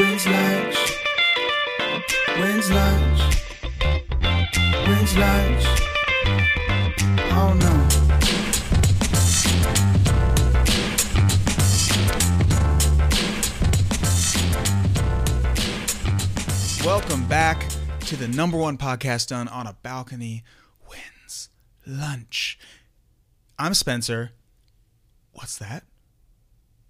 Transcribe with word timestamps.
When's 0.00 0.26
lunch? 0.26 0.76
When's 2.38 2.70
lunch? 2.70 3.20
When's 4.88 5.16
lunch? 5.18 5.64
Oh 7.36 7.52
no. 7.60 7.74
Welcome 16.82 17.28
back 17.28 17.68
to 18.06 18.16
the 18.16 18.26
number 18.26 18.56
one 18.56 18.78
podcast 18.78 19.28
done 19.28 19.48
on 19.48 19.66
a 19.66 19.76
balcony. 19.82 20.44
When's 20.86 21.50
lunch. 21.86 22.58
I'm 23.58 23.74
Spencer. 23.74 24.30
What's 25.32 25.58
that? 25.58 25.84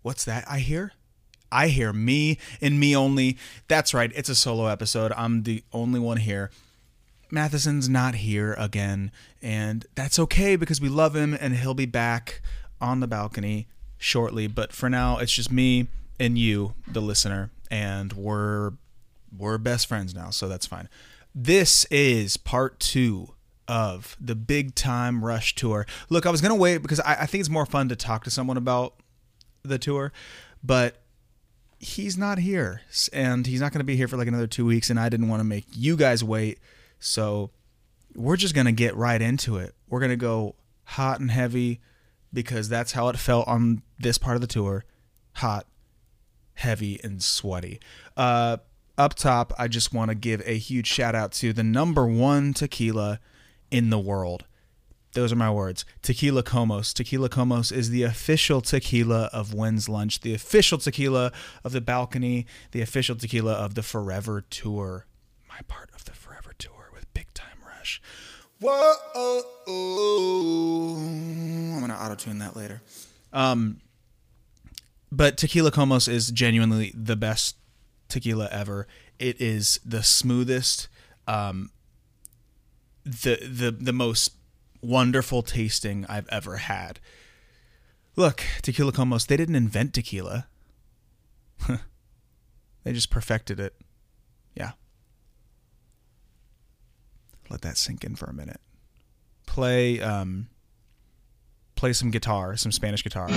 What's 0.02 0.24
that 0.26 0.44
I 0.48 0.60
hear? 0.60 0.92
I 1.52 1.68
hear 1.68 1.92
me 1.92 2.38
and 2.60 2.78
me 2.78 2.96
only. 2.96 3.38
That's 3.68 3.94
right, 3.94 4.12
it's 4.14 4.28
a 4.28 4.34
solo 4.34 4.66
episode. 4.66 5.12
I'm 5.16 5.42
the 5.42 5.62
only 5.72 6.00
one 6.00 6.18
here. 6.18 6.50
Matheson's 7.30 7.88
not 7.88 8.16
here 8.16 8.54
again, 8.58 9.12
and 9.40 9.86
that's 9.94 10.18
okay 10.18 10.56
because 10.56 10.80
we 10.80 10.88
love 10.88 11.14
him 11.14 11.36
and 11.40 11.56
he'll 11.56 11.74
be 11.74 11.86
back 11.86 12.42
on 12.80 13.00
the 13.00 13.06
balcony 13.06 13.68
shortly. 13.98 14.46
But 14.46 14.72
for 14.72 14.90
now, 14.90 15.18
it's 15.18 15.32
just 15.32 15.52
me 15.52 15.88
and 16.18 16.36
you, 16.36 16.74
the 16.86 17.00
listener, 17.00 17.50
and 17.70 18.12
we're 18.12 18.72
we're 19.36 19.58
best 19.58 19.86
friends 19.86 20.14
now, 20.14 20.30
so 20.30 20.48
that's 20.48 20.66
fine. 20.66 20.88
This 21.34 21.84
is 21.86 22.36
part 22.36 22.80
two 22.80 23.34
of 23.68 24.16
the 24.20 24.34
big 24.34 24.74
time 24.74 25.24
rush 25.24 25.54
tour. 25.54 25.86
Look, 26.08 26.26
I 26.26 26.30
was 26.30 26.40
gonna 26.40 26.56
wait 26.56 26.78
because 26.78 27.00
I, 27.00 27.18
I 27.20 27.26
think 27.26 27.40
it's 27.40 27.50
more 27.50 27.66
fun 27.66 27.88
to 27.90 27.96
talk 27.96 28.24
to 28.24 28.30
someone 28.30 28.56
about 28.56 28.94
the 29.62 29.78
tour, 29.78 30.12
but 30.64 31.00
he's 31.80 32.18
not 32.18 32.38
here 32.38 32.82
and 33.10 33.46
he's 33.46 33.60
not 33.60 33.72
going 33.72 33.80
to 33.80 33.84
be 33.84 33.96
here 33.96 34.06
for 34.06 34.18
like 34.18 34.28
another 34.28 34.46
two 34.46 34.66
weeks 34.66 34.90
and 34.90 35.00
i 35.00 35.08
didn't 35.08 35.28
want 35.28 35.40
to 35.40 35.44
make 35.44 35.64
you 35.74 35.96
guys 35.96 36.22
wait. 36.22 36.58
So 36.98 37.50
we're 38.14 38.36
just 38.36 38.54
going 38.54 38.66
to 38.66 38.72
get 38.72 38.94
right 38.94 39.20
into 39.20 39.56
it. 39.56 39.74
We're 39.88 40.00
going 40.00 40.10
to 40.10 40.16
go 40.16 40.56
hot 40.84 41.20
and 41.20 41.30
heavy 41.30 41.80
because 42.32 42.68
that's 42.68 42.92
how 42.92 43.08
it 43.08 43.18
felt 43.18 43.48
on 43.48 43.82
this 43.98 44.18
part 44.18 44.36
of 44.36 44.42
the 44.42 44.46
tour. 44.46 44.84
Hot 45.34 45.66
heavy 46.54 47.00
and 47.02 47.22
sweaty. 47.22 47.80
Uh, 48.16 48.58
up 48.98 49.14
top 49.14 49.54
i 49.58 49.66
just 49.66 49.94
want 49.94 50.10
to 50.10 50.14
give 50.14 50.42
a 50.44 50.58
huge 50.58 50.86
shout 50.86 51.14
out 51.14 51.32
to 51.32 51.54
the 51.54 51.62
number 51.62 52.06
one 52.06 52.52
tequila 52.52 53.18
in 53.70 53.88
the 53.88 53.98
world 53.98 54.44
those 55.12 55.32
are 55.32 55.36
my 55.36 55.50
words. 55.50 55.84
Tequila 56.02 56.42
Komos. 56.42 56.94
Tequila 56.94 57.28
Komos 57.28 57.72
is 57.72 57.90
the 57.90 58.02
official 58.02 58.60
tequila 58.60 59.28
of 59.32 59.52
When's 59.52 59.88
Lunch, 59.88 60.20
the 60.20 60.34
official 60.34 60.78
tequila 60.78 61.32
of 61.64 61.72
the 61.72 61.80
balcony, 61.80 62.46
the 62.70 62.80
official 62.80 63.16
tequila 63.16 63.52
of 63.54 63.74
the 63.74 63.82
Forever 63.82 64.44
Tour. 64.50 65.06
My 65.48 65.60
part 65.66 65.90
of 65.94 66.04
the 66.04 66.12
Forever 66.12 66.52
Tour 66.58 66.90
with 66.94 67.12
Big 67.12 67.32
Time 67.34 67.58
Rush. 67.66 68.00
Whoa! 68.60 68.94
I'm 71.74 71.80
gonna 71.80 71.94
auto 71.94 72.14
tune 72.14 72.38
that 72.38 72.54
later. 72.56 72.82
Um, 73.32 73.80
but 75.10 75.36
Tequila 75.36 75.70
Komos 75.70 76.08
is 76.08 76.30
genuinely 76.30 76.92
the 76.94 77.16
best 77.16 77.56
tequila 78.08 78.48
ever. 78.50 78.86
It 79.18 79.40
is 79.40 79.80
the 79.84 80.02
smoothest, 80.02 80.88
um, 81.26 81.70
the 83.04 83.38
the 83.42 83.70
the 83.70 83.92
most 83.92 84.32
wonderful 84.82 85.42
tasting 85.42 86.06
I've 86.08 86.28
ever 86.28 86.58
had. 86.58 87.00
Look, 88.16 88.42
Tequila 88.62 88.92
Komos, 88.92 89.26
they 89.26 89.36
didn't 89.36 89.56
invent 89.56 89.94
tequila. 89.94 90.48
they 92.84 92.92
just 92.92 93.10
perfected 93.10 93.60
it. 93.60 93.74
Yeah. 94.54 94.72
Let 97.48 97.62
that 97.62 97.76
sink 97.76 98.04
in 98.04 98.16
for 98.16 98.26
a 98.26 98.34
minute. 98.34 98.60
Play 99.46 100.00
um 100.00 100.48
play 101.74 101.92
some 101.92 102.10
guitar, 102.10 102.56
some 102.56 102.72
Spanish 102.72 103.02
guitar. 103.02 103.28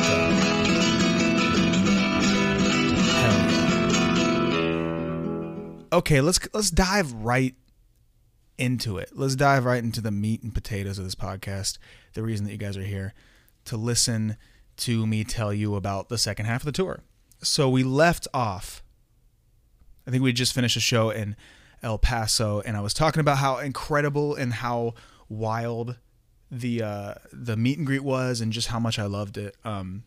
Okay, 5.91 6.21
let's 6.21 6.39
let's 6.53 6.71
dive 6.71 7.13
right 7.13 7.55
into 8.57 8.97
it. 8.97 9.11
Let's 9.13 9.35
dive 9.35 9.65
right 9.65 9.83
into 9.83 10.01
the 10.01 10.11
meat 10.11 10.43
and 10.43 10.53
potatoes 10.53 10.97
of 10.97 11.05
this 11.05 11.15
podcast. 11.15 11.77
The 12.13 12.23
reason 12.23 12.45
that 12.45 12.51
you 12.51 12.57
guys 12.57 12.77
are 12.77 12.83
here 12.83 13.13
to 13.65 13.77
listen 13.77 14.37
to 14.77 15.05
me 15.07 15.23
tell 15.23 15.53
you 15.53 15.75
about 15.75 16.09
the 16.09 16.17
second 16.17 16.45
half 16.45 16.61
of 16.61 16.65
the 16.65 16.71
tour. 16.71 17.01
So 17.41 17.69
we 17.69 17.83
left 17.83 18.27
off. 18.33 18.83
I 20.07 20.11
think 20.11 20.23
we 20.23 20.33
just 20.33 20.53
finished 20.53 20.77
a 20.77 20.81
show 20.81 21.09
in 21.09 21.35
El 21.81 21.97
Paso, 21.97 22.61
and 22.61 22.77
I 22.77 22.81
was 22.81 22.93
talking 22.93 23.19
about 23.19 23.37
how 23.37 23.57
incredible 23.57 24.35
and 24.35 24.53
how 24.53 24.93
wild 25.29 25.97
the 26.49 26.81
uh, 26.81 27.13
the 27.31 27.57
meet 27.57 27.77
and 27.77 27.87
greet 27.87 28.03
was, 28.03 28.41
and 28.41 28.51
just 28.53 28.67
how 28.67 28.79
much 28.79 28.99
I 28.99 29.05
loved 29.05 29.37
it. 29.37 29.55
Um, 29.63 30.03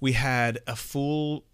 we 0.00 0.12
had 0.12 0.60
a 0.66 0.76
full 0.76 1.44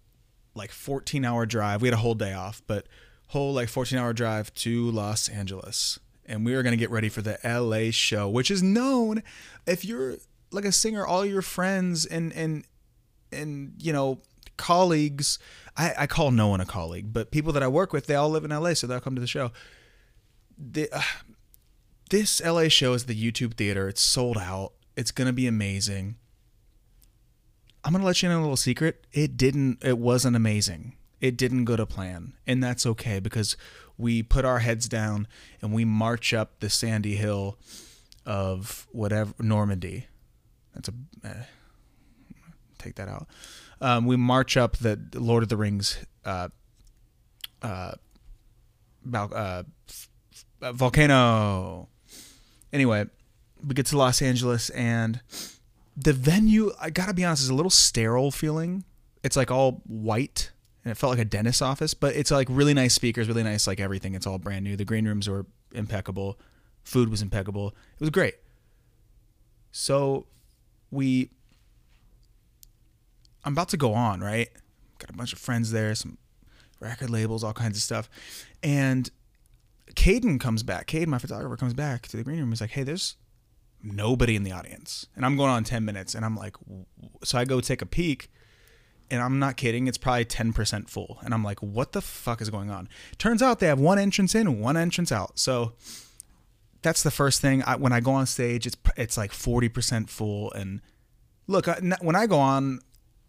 like 0.55 0.71
14 0.71 1.23
hour 1.23 1.45
drive. 1.45 1.81
We 1.81 1.87
had 1.87 1.93
a 1.93 2.01
whole 2.01 2.15
day 2.15 2.33
off, 2.33 2.61
but 2.67 2.87
whole 3.27 3.53
like 3.53 3.69
14 3.69 3.97
hour 3.97 4.13
drive 4.13 4.53
to 4.55 4.89
Los 4.91 5.27
Angeles. 5.27 5.99
And 6.25 6.45
we 6.45 6.55
are 6.55 6.63
going 6.63 6.73
to 6.73 6.77
get 6.77 6.91
ready 6.91 7.09
for 7.09 7.21
the 7.21 7.37
LA 7.43 7.91
show, 7.91 8.27
which 8.29 8.51
is 8.51 8.61
known 8.61 9.23
if 9.65 9.85
you're 9.85 10.15
like 10.51 10.65
a 10.65 10.71
singer, 10.71 11.05
all 11.05 11.25
your 11.25 11.41
friends 11.41 12.05
and, 12.05 12.33
and, 12.33 12.65
and, 13.31 13.73
you 13.79 13.93
know, 13.93 14.19
colleagues, 14.57 15.39
I, 15.77 15.93
I 15.99 16.07
call 16.07 16.31
no 16.31 16.49
one 16.49 16.59
a 16.59 16.65
colleague, 16.65 17.13
but 17.13 17.31
people 17.31 17.53
that 17.53 17.63
I 17.63 17.67
work 17.67 17.93
with, 17.93 18.07
they 18.07 18.15
all 18.15 18.29
live 18.29 18.43
in 18.43 18.51
LA, 18.51 18.73
so 18.73 18.87
they'll 18.87 18.99
come 18.99 19.15
to 19.15 19.21
the 19.21 19.27
show. 19.27 19.51
The, 20.57 20.89
uh, 20.91 21.01
this 22.09 22.41
LA 22.43 22.67
show 22.67 22.93
is 22.93 23.05
the 23.05 23.15
YouTube 23.15 23.53
theater. 23.55 23.87
It's 23.87 24.01
sold 24.01 24.37
out. 24.37 24.73
It's 24.95 25.11
going 25.11 25.27
to 25.27 25.33
be 25.33 25.47
amazing. 25.47 26.15
I'm 27.85 27.93
going 27.93 28.01
to 28.01 28.05
let 28.05 28.21
you 28.21 28.29
in 28.29 28.35
a 28.35 28.41
little 28.41 28.57
secret. 28.57 29.05
It 29.13 29.37
didn't, 29.37 29.83
it 29.83 29.97
wasn't 29.97 30.35
amazing 30.35 30.96
it 31.21 31.37
didn't 31.37 31.65
go 31.65 31.75
to 31.75 31.85
plan. 31.85 32.33
And 32.45 32.63
that's 32.63 32.85
okay 32.85 33.19
because 33.19 33.57
we 33.97 34.21
put 34.23 34.45
our 34.45 34.59
heads 34.59 34.87
down 34.87 35.27
and 35.61 35.73
we 35.73 35.85
march 35.85 36.33
up 36.33 36.59
the 36.59 36.69
sandy 36.69 37.15
hill 37.15 37.57
of 38.25 38.87
whatever 38.91 39.33
normandy. 39.39 40.07
That's 40.73 40.89
a 40.89 40.93
eh, 41.23 41.43
take 42.77 42.95
that 42.95 43.07
out. 43.07 43.27
Um, 43.81 44.05
we 44.05 44.15
march 44.15 44.57
up 44.57 44.77
the 44.77 44.99
lord 45.15 45.43
of 45.43 45.49
the 45.49 45.57
rings 45.57 45.97
uh, 46.25 46.49
uh, 47.61 47.93
uh, 49.13 49.63
volcano. 50.61 51.89
Anyway 52.71 53.07
we 53.65 53.73
get 53.73 53.85
to 53.87 53.97
los 53.97 54.21
angeles 54.21 54.69
and 54.71 55.21
the 55.95 56.13
venue 56.13 56.71
i 56.79 56.89
gotta 56.89 57.13
be 57.13 57.23
honest 57.23 57.43
is 57.43 57.49
a 57.49 57.55
little 57.55 57.71
sterile 57.71 58.31
feeling. 58.31 58.83
It's 59.23 59.35
like 59.35 59.51
all 59.51 59.81
white 59.85 60.51
and 60.87 60.91
it 60.93 60.95
felt 60.95 61.09
like 61.09 61.19
a 61.19 61.25
dentist's 61.25 61.61
office, 61.61 61.93
but 61.93 62.15
it's 62.15 62.31
like 62.31 62.47
really 62.49 62.73
nice 62.73 62.93
speakers, 62.93 63.27
really 63.27 63.43
nice 63.43 63.67
like 63.67 63.81
everything. 63.81 64.15
It's 64.15 64.25
all 64.25 64.37
brand 64.37 64.63
new. 64.63 64.77
The 64.77 64.85
green 64.85 65.05
rooms 65.05 65.27
were 65.27 65.45
impeccable. 65.73 66.39
Food 66.85 67.09
was 67.09 67.21
impeccable. 67.21 67.75
It 67.95 67.99
was 67.99 68.09
great. 68.09 68.35
So 69.73 70.27
we 70.89 71.29
I'm 73.43 73.51
about 73.51 73.67
to 73.69 73.77
go 73.77 73.93
on, 73.93 74.21
right? 74.21 74.47
Got 74.97 75.09
a 75.09 75.13
bunch 75.13 75.33
of 75.33 75.39
friends 75.39 75.71
there, 75.71 75.93
some 75.93 76.17
record 76.79 77.09
labels, 77.09 77.43
all 77.43 77.51
kinds 77.51 77.75
of 77.75 77.83
stuff. 77.83 78.09
And 78.63 79.11
Caden 79.93 80.39
comes 80.39 80.63
back. 80.63 80.87
Caden, 80.87 81.07
my 81.07 81.17
photographer, 81.17 81.57
comes 81.57 81.73
back 81.73 82.07
to 82.07 82.15
the 82.15 82.23
green 82.23 82.39
room. 82.39 82.49
He's 82.49 82.61
like, 82.61 82.69
hey, 82.69 82.83
there's 82.83 83.17
nobody 83.83 84.37
in 84.37 84.43
the 84.43 84.53
audience. 84.53 85.07
And 85.17 85.25
I'm 85.25 85.35
going 85.35 85.49
on 85.49 85.65
10 85.65 85.83
minutes. 85.83 86.15
And 86.15 86.23
I'm 86.23 86.37
like, 86.37 86.55
so 87.25 87.37
I 87.37 87.43
go 87.43 87.59
take 87.59 87.81
a 87.81 87.85
peek 87.85 88.31
and 89.09 89.21
I'm 89.21 89.39
not 89.39 89.57
kidding, 89.57 89.87
it's 89.87 89.97
probably 89.97 90.25
10% 90.25 90.89
full. 90.89 91.19
And 91.23 91.33
I'm 91.33 91.43
like, 91.43 91.61
what 91.61 91.93
the 91.93 92.01
fuck 92.01 92.41
is 92.41 92.49
going 92.49 92.69
on? 92.69 92.89
Turns 93.17 93.41
out 93.41 93.59
they 93.59 93.67
have 93.67 93.79
one 93.79 93.99
entrance 93.99 94.35
in, 94.35 94.59
one 94.59 94.77
entrance 94.77 95.11
out. 95.11 95.39
So 95.39 95.73
that's 96.81 97.03
the 97.03 97.11
first 97.11 97.41
thing. 97.41 97.63
I, 97.63 97.75
when 97.75 97.91
I 97.91 97.99
go 97.99 98.11
on 98.11 98.25
stage, 98.25 98.65
it's 98.65 98.77
it's 98.95 99.17
like 99.17 99.31
40% 99.31 100.09
full. 100.09 100.51
And 100.53 100.81
look, 101.47 101.67
I, 101.67 101.79
when 102.01 102.15
I 102.15 102.27
go 102.27 102.39
on 102.39 102.79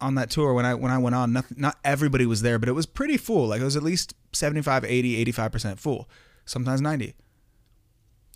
on 0.01 0.15
that 0.17 0.31
tour, 0.31 0.53
when 0.55 0.65
I 0.65 0.75
when 0.75 0.91
I 0.91 0.99
went 0.99 1.15
on, 1.15 1.33
nothing, 1.33 1.61
not 1.61 1.79
everybody 1.85 2.27
was 2.27 2.43
there, 2.43 2.59
but 2.59 2.69
it 2.69 2.73
was 2.73 2.87
pretty 2.87 3.17
full. 3.17 3.49
Like 3.49 3.61
it 3.61 3.65
was 3.65 3.77
at 3.77 3.83
least 3.83 4.15
75, 4.33 4.85
80, 4.85 5.25
85% 5.33 5.79
full. 5.79 6.09
Sometimes 6.45 6.81
90. 6.81 7.15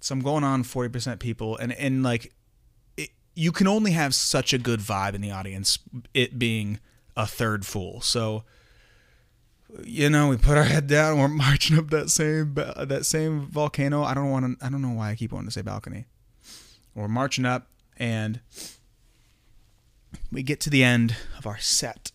So 0.00 0.12
I'm 0.14 0.20
going 0.20 0.44
on 0.44 0.64
40% 0.64 1.20
people, 1.20 1.56
and 1.56 1.72
and 1.72 2.02
like, 2.02 2.32
it, 2.96 3.10
you 3.34 3.52
can 3.52 3.66
only 3.68 3.92
have 3.92 4.14
such 4.14 4.52
a 4.52 4.58
good 4.58 4.80
vibe 4.80 5.14
in 5.14 5.20
the 5.20 5.30
audience. 5.30 5.78
It 6.12 6.38
being 6.38 6.80
a 7.16 7.26
third 7.26 7.66
fool. 7.66 8.00
So 8.00 8.44
you 9.84 10.10
know, 10.10 10.28
we 10.28 10.36
put 10.36 10.58
our 10.58 10.64
head 10.64 10.86
down. 10.86 11.18
We're 11.18 11.28
marching 11.28 11.78
up 11.78 11.90
that 11.90 12.10
same 12.10 12.54
that 12.54 13.06
same 13.06 13.46
volcano. 13.46 14.02
I 14.02 14.14
don't 14.14 14.30
want 14.30 14.60
to. 14.60 14.66
I 14.66 14.68
don't 14.68 14.82
know 14.82 14.90
why 14.90 15.10
I 15.10 15.14
keep 15.14 15.32
wanting 15.32 15.48
to 15.48 15.52
say 15.52 15.62
balcony. 15.62 16.06
We're 16.94 17.08
marching 17.08 17.46
up, 17.46 17.68
and 17.96 18.40
we 20.30 20.42
get 20.42 20.60
to 20.60 20.70
the 20.70 20.84
end 20.84 21.16
of 21.38 21.46
our 21.46 21.58
set, 21.58 22.12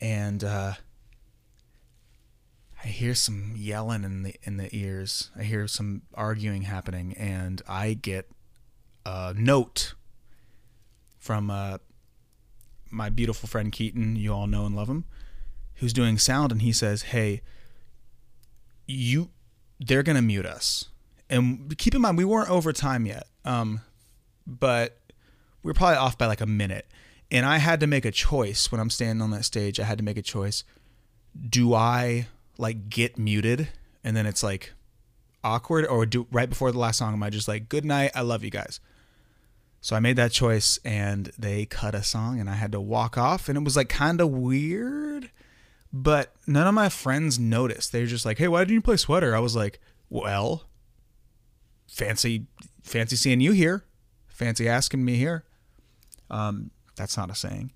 and 0.00 0.42
uh, 0.42 0.74
I 2.84 2.88
hear 2.88 3.14
some 3.14 3.54
yelling 3.56 4.04
in 4.04 4.22
the 4.24 4.34
in 4.42 4.56
the 4.56 4.74
ears. 4.74 5.30
I 5.36 5.44
hear 5.44 5.68
some 5.68 6.02
arguing 6.14 6.62
happening, 6.62 7.14
and 7.16 7.62
I 7.68 7.94
get 7.94 8.30
a 9.06 9.32
note 9.36 9.94
from 11.18 11.50
uh, 11.50 11.78
my 12.90 13.08
beautiful 13.10 13.48
friend 13.48 13.72
Keaton. 13.72 14.16
You 14.16 14.32
all 14.32 14.46
know 14.46 14.66
and 14.66 14.74
love 14.76 14.88
him, 14.88 15.04
who's 15.76 15.92
doing 15.92 16.18
sound, 16.18 16.52
and 16.52 16.62
he 16.62 16.72
says, 16.72 17.02
"Hey, 17.02 17.42
you, 18.86 19.30
they're 19.78 20.02
gonna 20.02 20.22
mute 20.22 20.46
us." 20.46 20.86
And 21.30 21.76
keep 21.78 21.94
in 21.94 22.00
mind, 22.00 22.16
we 22.16 22.24
weren't 22.24 22.50
over 22.50 22.72
time 22.72 23.04
yet, 23.04 23.26
um, 23.44 23.82
but 24.46 24.98
we 25.62 25.70
were 25.70 25.74
probably 25.74 25.96
off 25.96 26.16
by 26.16 26.26
like 26.26 26.40
a 26.40 26.46
minute. 26.46 26.86
And 27.30 27.44
I 27.44 27.58
had 27.58 27.80
to 27.80 27.86
make 27.86 28.06
a 28.06 28.10
choice 28.10 28.72
when 28.72 28.80
I'm 28.80 28.88
standing 28.88 29.20
on 29.20 29.30
that 29.32 29.44
stage. 29.44 29.78
I 29.78 29.84
had 29.84 29.98
to 29.98 30.04
make 30.04 30.16
a 30.16 30.22
choice. 30.22 30.64
Do 31.48 31.74
I 31.74 32.28
like 32.56 32.88
get 32.88 33.18
muted 33.18 33.68
and 34.02 34.16
then 34.16 34.24
it's 34.24 34.42
like 34.42 34.72
awkward, 35.44 35.86
or 35.86 36.06
do 36.06 36.26
right 36.30 36.48
before 36.48 36.72
the 36.72 36.78
last 36.78 36.98
song 36.98 37.12
am 37.12 37.22
I 37.22 37.30
just 37.30 37.48
like 37.48 37.68
good 37.68 37.84
night, 37.84 38.10
I 38.14 38.22
love 38.22 38.42
you 38.42 38.50
guys. 38.50 38.80
So 39.80 39.94
I 39.94 40.00
made 40.00 40.16
that 40.16 40.32
choice 40.32 40.78
and 40.84 41.30
they 41.38 41.64
cut 41.64 41.94
a 41.94 42.02
song 42.02 42.40
and 42.40 42.50
I 42.50 42.54
had 42.54 42.72
to 42.72 42.80
walk 42.80 43.16
off 43.16 43.48
and 43.48 43.56
it 43.56 43.64
was 43.64 43.76
like 43.76 43.88
kind 43.88 44.20
of 44.20 44.30
weird, 44.30 45.30
but 45.92 46.34
none 46.46 46.66
of 46.66 46.74
my 46.74 46.88
friends 46.88 47.38
noticed. 47.38 47.92
They 47.92 48.00
were 48.00 48.06
just 48.06 48.26
like, 48.26 48.38
"Hey, 48.38 48.48
why 48.48 48.60
didn't 48.60 48.74
you 48.74 48.82
play 48.82 48.96
Sweater?" 48.96 49.36
I 49.36 49.40
was 49.40 49.54
like, 49.54 49.80
"Well, 50.10 50.64
fancy 51.86 52.46
fancy 52.82 53.16
seeing 53.16 53.40
you 53.40 53.52
here. 53.52 53.84
Fancy 54.26 54.68
asking 54.68 55.04
me 55.04 55.16
here." 55.16 55.44
Um 56.28 56.70
that's 56.96 57.16
not 57.16 57.30
a 57.30 57.34
saying. 57.34 57.72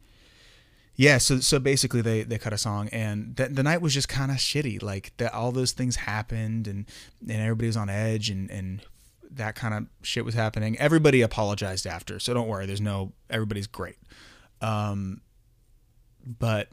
Yeah, 0.96 1.18
so 1.18 1.40
so 1.40 1.58
basically 1.58 2.02
they 2.02 2.22
they 2.22 2.38
cut 2.38 2.52
a 2.52 2.58
song 2.58 2.88
and 2.92 3.36
the, 3.36 3.48
the 3.48 3.62
night 3.62 3.80
was 3.80 3.94
just 3.94 4.08
kind 4.08 4.30
of 4.30 4.38
shitty. 4.38 4.82
Like 4.82 5.12
that 5.16 5.32
all 5.32 5.52
those 5.52 5.72
things 5.72 5.96
happened 5.96 6.66
and 6.66 6.84
and 7.20 7.40
everybody 7.40 7.68
was 7.68 7.76
on 7.76 7.88
edge 7.88 8.28
and 8.28 8.50
and 8.50 8.82
that 9.36 9.54
kind 9.54 9.74
of 9.74 9.86
shit 10.02 10.24
was 10.24 10.34
happening. 10.34 10.78
Everybody 10.78 11.22
apologized 11.22 11.86
after, 11.86 12.18
so 12.18 12.34
don't 12.34 12.48
worry. 12.48 12.66
There's 12.66 12.80
no 12.80 13.12
everybody's 13.30 13.66
great. 13.66 13.96
Um, 14.60 15.20
but 16.24 16.68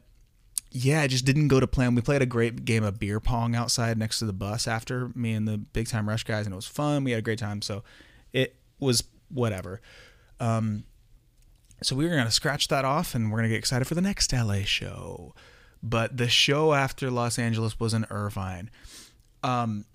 yeah, 0.70 1.02
it 1.02 1.08
just 1.08 1.24
didn't 1.24 1.48
go 1.48 1.58
to 1.58 1.66
plan. 1.66 1.94
We 1.94 2.02
played 2.02 2.22
a 2.22 2.26
great 2.26 2.64
game 2.64 2.84
of 2.84 2.98
beer 2.98 3.18
pong 3.20 3.54
outside 3.54 3.98
next 3.98 4.20
to 4.20 4.24
the 4.24 4.32
bus 4.32 4.68
after 4.68 5.10
me 5.14 5.32
and 5.32 5.48
the 5.48 5.58
Big 5.58 5.88
Time 5.88 6.08
Rush 6.08 6.24
guys, 6.24 6.46
and 6.46 6.52
it 6.52 6.56
was 6.56 6.66
fun. 6.66 7.04
We 7.04 7.10
had 7.10 7.18
a 7.18 7.22
great 7.22 7.38
time, 7.38 7.62
so 7.62 7.82
it 8.32 8.56
was 8.78 9.04
whatever. 9.28 9.80
Um, 10.38 10.84
so 11.82 11.96
we 11.96 12.04
were 12.04 12.14
gonna 12.14 12.30
scratch 12.30 12.68
that 12.68 12.84
off, 12.84 13.14
and 13.14 13.30
we're 13.30 13.38
gonna 13.38 13.48
get 13.48 13.58
excited 13.58 13.86
for 13.86 13.94
the 13.94 14.00
next 14.00 14.32
LA 14.32 14.62
show. 14.64 15.34
But 15.82 16.18
the 16.18 16.28
show 16.28 16.74
after 16.74 17.10
Los 17.10 17.38
Angeles 17.38 17.80
was 17.80 17.94
in 17.94 18.06
Irvine. 18.10 18.70
Um, 19.42 19.86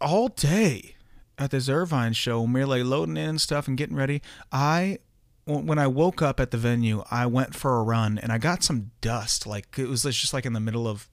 all 0.00 0.28
day 0.28 0.93
at 1.38 1.50
this 1.50 1.68
Irvine 1.68 2.12
show, 2.12 2.42
we 2.42 2.60
were 2.60 2.66
like 2.66 2.84
loading 2.84 3.16
in 3.16 3.30
and 3.30 3.40
stuff 3.40 3.68
and 3.68 3.76
getting 3.76 3.96
ready, 3.96 4.22
I 4.52 4.98
when 5.46 5.78
I 5.78 5.86
woke 5.86 6.22
up 6.22 6.40
at 6.40 6.50
the 6.52 6.56
venue, 6.56 7.04
I 7.10 7.26
went 7.26 7.54
for 7.54 7.78
a 7.78 7.82
run 7.82 8.18
and 8.18 8.32
I 8.32 8.38
got 8.38 8.62
some 8.62 8.92
dust. 9.02 9.46
Like 9.46 9.78
it 9.78 9.88
was 9.88 10.02
just 10.02 10.32
like 10.32 10.46
in 10.46 10.54
the 10.54 10.60
middle 10.60 10.88
of 10.88 11.08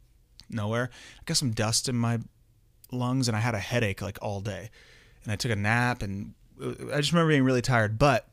nowhere. 0.49 0.89
I 1.19 1.23
got 1.25 1.37
some 1.37 1.51
dust 1.51 1.89
in 1.89 1.97
my 1.97 2.19
lungs 2.91 3.27
and 3.27 3.35
I 3.35 3.41
had 3.41 3.55
a 3.55 3.59
headache 3.59 4.01
like 4.01 4.17
all 4.21 4.39
day. 4.39 4.69
And 5.23 5.33
I 5.33 5.35
took 5.35 5.51
a 5.51 5.55
nap 5.55 6.01
and 6.01 6.33
I 6.61 6.97
just 6.97 7.11
remember 7.11 7.31
being 7.31 7.43
really 7.43 7.61
tired, 7.61 7.99
but 7.99 8.27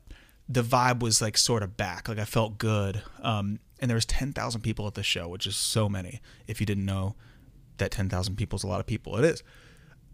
the 0.47 0.63
vibe 0.63 1.01
was 1.01 1.21
like 1.21 1.37
sort 1.37 1.63
of 1.63 1.75
back. 1.75 2.07
Like 2.07 2.17
I 2.19 2.25
felt 2.25 2.57
good. 2.57 3.01
Um, 3.21 3.59
and 3.81 3.89
there 3.89 3.95
was 3.95 4.05
10,000 4.05 4.61
people 4.61 4.87
at 4.87 4.93
the 4.93 5.03
show, 5.03 5.27
which 5.27 5.45
is 5.45 5.55
so 5.55 5.89
many. 5.89 6.21
If 6.47 6.61
you 6.61 6.65
didn't 6.65 6.85
know 6.85 7.15
that 7.77 7.91
10,000 7.91 8.35
people 8.35 8.57
is 8.57 8.63
a 8.63 8.67
lot 8.67 8.79
of 8.79 8.85
people, 8.85 9.17
it 9.17 9.25
is 9.25 9.43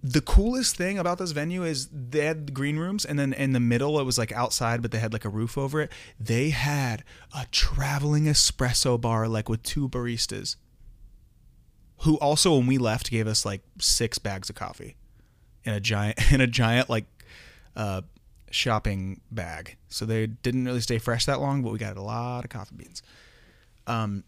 the 0.08 0.22
coolest 0.22 0.76
thing 0.76 1.00
about 1.00 1.18
this 1.18 1.32
venue 1.32 1.64
is 1.64 1.90
they 1.92 2.26
had 2.26 2.54
green 2.54 2.78
rooms 2.78 3.06
and 3.06 3.18
then 3.18 3.34
in 3.34 3.54
the 3.54 3.60
middle 3.60 4.00
it 4.00 4.04
was 4.04 4.20
like 4.20 4.32
outside 4.32 4.84
but 4.84 4.92
they 4.92 5.00
had 5.00 5.12
like 5.12 5.26
a 5.26 5.30
roof 5.30 5.58
over 5.58 5.82
it. 5.82 5.92
They 6.20 6.52
had 6.52 7.04
a 7.36 7.48
traveling 7.52 8.26
espresso 8.26 9.02
bar 9.02 9.28
like 9.28 9.50
with 9.50 9.64
two 9.64 9.90
baristas 9.90 10.58
who 12.02 12.18
also 12.20 12.56
when 12.56 12.68
we 12.68 12.78
left 12.78 13.10
gave 13.10 13.26
us 13.26 13.46
like 13.46 13.64
six 13.80 14.20
bags 14.20 14.48
of 14.48 14.56
coffee 14.56 14.96
in 15.64 15.74
a 15.74 15.80
giant 15.80 16.20
in 16.32 16.40
a 16.40 16.48
giant 16.48 16.88
like 16.88 17.06
uh 17.76 18.02
shopping 18.52 19.22
bag. 19.32 19.76
So 19.90 20.06
they 20.06 20.28
didn't 20.28 20.66
really 20.66 20.82
stay 20.82 21.00
fresh 21.00 21.26
that 21.26 21.42
long 21.42 21.64
but 21.64 21.72
we 21.72 21.80
got 21.80 21.98
a 21.98 22.02
lot 22.04 22.44
of 22.44 22.52
coffee 22.52 22.76
beans. 22.76 23.02
Um 23.88 24.24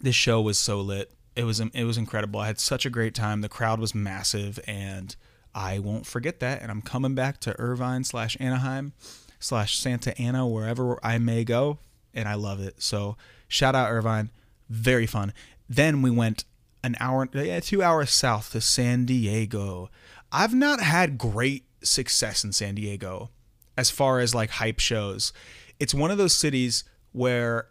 this 0.00 0.14
show 0.14 0.40
was 0.40 0.58
so 0.58 0.80
lit 0.80 1.12
it 1.36 1.44
was 1.44 1.60
it 1.60 1.84
was 1.84 1.98
incredible. 1.98 2.40
I 2.40 2.46
had 2.46 2.58
such 2.58 2.86
a 2.86 2.90
great 2.90 3.14
time. 3.14 3.42
The 3.42 3.48
crowd 3.48 3.78
was 3.78 3.94
massive, 3.94 4.58
and 4.66 5.14
I 5.54 5.78
won't 5.78 6.06
forget 6.06 6.40
that. 6.40 6.62
And 6.62 6.70
I'm 6.70 6.82
coming 6.82 7.14
back 7.14 7.38
to 7.40 7.58
Irvine 7.60 8.04
slash 8.04 8.36
Anaheim 8.40 8.94
slash 9.38 9.78
Santa 9.78 10.18
Ana 10.20 10.46
wherever 10.46 10.98
I 11.04 11.18
may 11.18 11.44
go, 11.44 11.78
and 12.14 12.26
I 12.26 12.34
love 12.34 12.60
it. 12.60 12.82
So 12.82 13.16
shout 13.48 13.74
out 13.74 13.90
Irvine, 13.90 14.30
very 14.68 15.06
fun. 15.06 15.32
Then 15.68 16.00
we 16.00 16.10
went 16.10 16.44
an 16.82 16.96
hour, 17.00 17.28
yeah, 17.32 17.60
two 17.60 17.82
hours 17.82 18.10
south 18.10 18.52
to 18.52 18.60
San 18.60 19.04
Diego. 19.04 19.90
I've 20.32 20.54
not 20.54 20.80
had 20.80 21.18
great 21.18 21.64
success 21.82 22.44
in 22.44 22.52
San 22.52 22.76
Diego 22.76 23.30
as 23.76 23.90
far 23.90 24.20
as 24.20 24.34
like 24.34 24.50
hype 24.50 24.80
shows. 24.80 25.32
It's 25.78 25.92
one 25.92 26.10
of 26.10 26.18
those 26.18 26.32
cities 26.34 26.84
where 27.12 27.68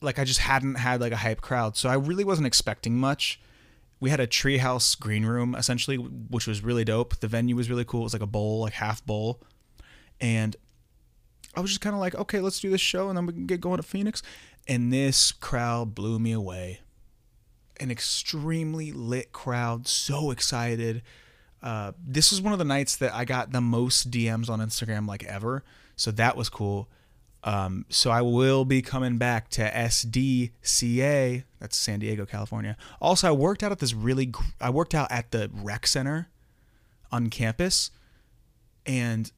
like 0.00 0.18
I 0.18 0.24
just 0.24 0.40
hadn't 0.40 0.76
had 0.76 1.00
like 1.00 1.12
a 1.12 1.16
hype 1.16 1.40
crowd, 1.40 1.76
so 1.76 1.88
I 1.88 1.94
really 1.94 2.24
wasn't 2.24 2.46
expecting 2.46 2.96
much. 2.96 3.40
We 3.98 4.10
had 4.10 4.20
a 4.20 4.26
treehouse 4.26 4.98
green 4.98 5.24
room 5.24 5.54
essentially, 5.54 5.96
which 5.96 6.46
was 6.46 6.62
really 6.62 6.84
dope. 6.84 7.16
The 7.16 7.28
venue 7.28 7.56
was 7.56 7.70
really 7.70 7.84
cool. 7.84 8.00
It 8.00 8.04
was 8.04 8.12
like 8.12 8.22
a 8.22 8.26
bowl, 8.26 8.60
like 8.60 8.74
half 8.74 9.04
bowl, 9.04 9.40
and 10.20 10.56
I 11.56 11.60
was 11.60 11.70
just 11.70 11.80
kind 11.80 11.94
of 11.94 12.00
like, 12.00 12.14
okay, 12.14 12.40
let's 12.40 12.60
do 12.60 12.70
this 12.70 12.80
show, 12.80 13.08
and 13.08 13.16
then 13.16 13.26
we 13.26 13.32
can 13.32 13.46
get 13.46 13.60
going 13.60 13.78
to 13.78 13.82
Phoenix. 13.82 14.22
And 14.68 14.92
this 14.92 15.32
crowd 15.32 15.94
blew 15.94 16.18
me 16.18 16.32
away. 16.32 16.80
An 17.80 17.90
extremely 17.90 18.92
lit 18.92 19.32
crowd, 19.32 19.86
so 19.86 20.30
excited. 20.30 21.02
Uh, 21.62 21.92
this 22.04 22.30
was 22.30 22.42
one 22.42 22.52
of 22.52 22.58
the 22.58 22.64
nights 22.64 22.96
that 22.96 23.14
I 23.14 23.24
got 23.24 23.52
the 23.52 23.60
most 23.60 24.10
DMs 24.10 24.50
on 24.50 24.60
Instagram 24.60 25.06
like 25.06 25.24
ever, 25.24 25.64
so 25.94 26.10
that 26.12 26.36
was 26.36 26.48
cool. 26.48 26.88
Um, 27.46 27.86
so 27.88 28.10
I 28.10 28.22
will 28.22 28.64
be 28.64 28.82
coming 28.82 29.18
back 29.18 29.48
to 29.50 29.70
SDCA. 29.70 31.44
That's 31.60 31.76
San 31.76 32.00
Diego, 32.00 32.26
California. 32.26 32.76
Also, 33.00 33.28
I 33.28 33.30
worked 33.30 33.62
out 33.62 33.70
at 33.70 33.78
this 33.78 33.94
really. 33.94 34.32
I 34.60 34.68
worked 34.70 34.96
out 34.96 35.10
at 35.12 35.30
the 35.30 35.48
rec 35.54 35.86
center 35.86 36.28
on 37.12 37.30
campus, 37.30 37.92
and 38.84 39.30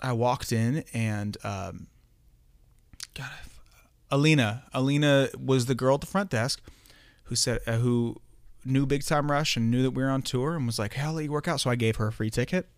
I 0.00 0.12
walked 0.12 0.52
in 0.52 0.84
and 0.94 1.36
um, 1.42 1.88
God, 3.14 3.30
Alina. 4.12 4.62
Alina 4.72 5.30
was 5.36 5.66
the 5.66 5.74
girl 5.74 5.96
at 5.96 6.02
the 6.02 6.06
front 6.06 6.30
desk 6.30 6.62
who 7.24 7.34
said 7.34 7.58
uh, 7.66 7.78
who 7.78 8.20
knew 8.64 8.86
Big 8.86 9.04
Time 9.04 9.28
Rush 9.28 9.56
and 9.56 9.72
knew 9.72 9.82
that 9.82 9.90
we 9.90 10.04
were 10.04 10.10
on 10.10 10.22
tour 10.22 10.54
and 10.54 10.66
was 10.66 10.78
like, 10.78 10.94
"Hey, 10.94 11.02
I'll 11.02 11.14
let 11.14 11.24
you 11.24 11.32
work 11.32 11.48
out." 11.48 11.60
So 11.60 11.68
I 11.68 11.74
gave 11.74 11.96
her 11.96 12.06
a 12.06 12.12
free 12.12 12.30
ticket, 12.30 12.68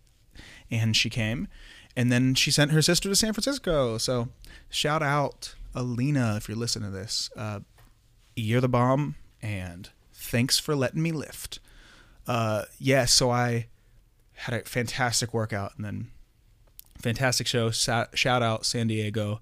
and 0.71 0.97
she 0.97 1.11
came 1.11 1.47
and 1.95 2.11
then 2.11 2.35
she 2.35 2.51
sent 2.51 2.71
her 2.71 2.81
sister 2.81 3.09
to 3.09 3.15
San 3.15 3.33
Francisco. 3.33 3.97
So 3.97 4.29
shout 4.69 5.03
out 5.03 5.55
Alina 5.75 6.35
if 6.37 6.47
you're 6.47 6.57
listening 6.57 6.91
to 6.91 6.97
this. 6.97 7.29
Uh, 7.35 7.61
you're 8.35 8.61
the 8.61 8.69
bomb, 8.69 9.15
and 9.41 9.89
thanks 10.13 10.59
for 10.59 10.75
letting 10.75 11.01
me 11.01 11.11
lift. 11.11 11.59
Uh, 12.27 12.63
yeah, 12.79 13.05
so 13.05 13.29
I 13.29 13.67
had 14.33 14.55
a 14.55 14.63
fantastic 14.63 15.33
workout, 15.33 15.73
and 15.75 15.85
then 15.85 16.07
fantastic 16.97 17.47
show. 17.47 17.69
Shout 17.69 18.15
out 18.25 18.65
San 18.65 18.87
Diego. 18.87 19.39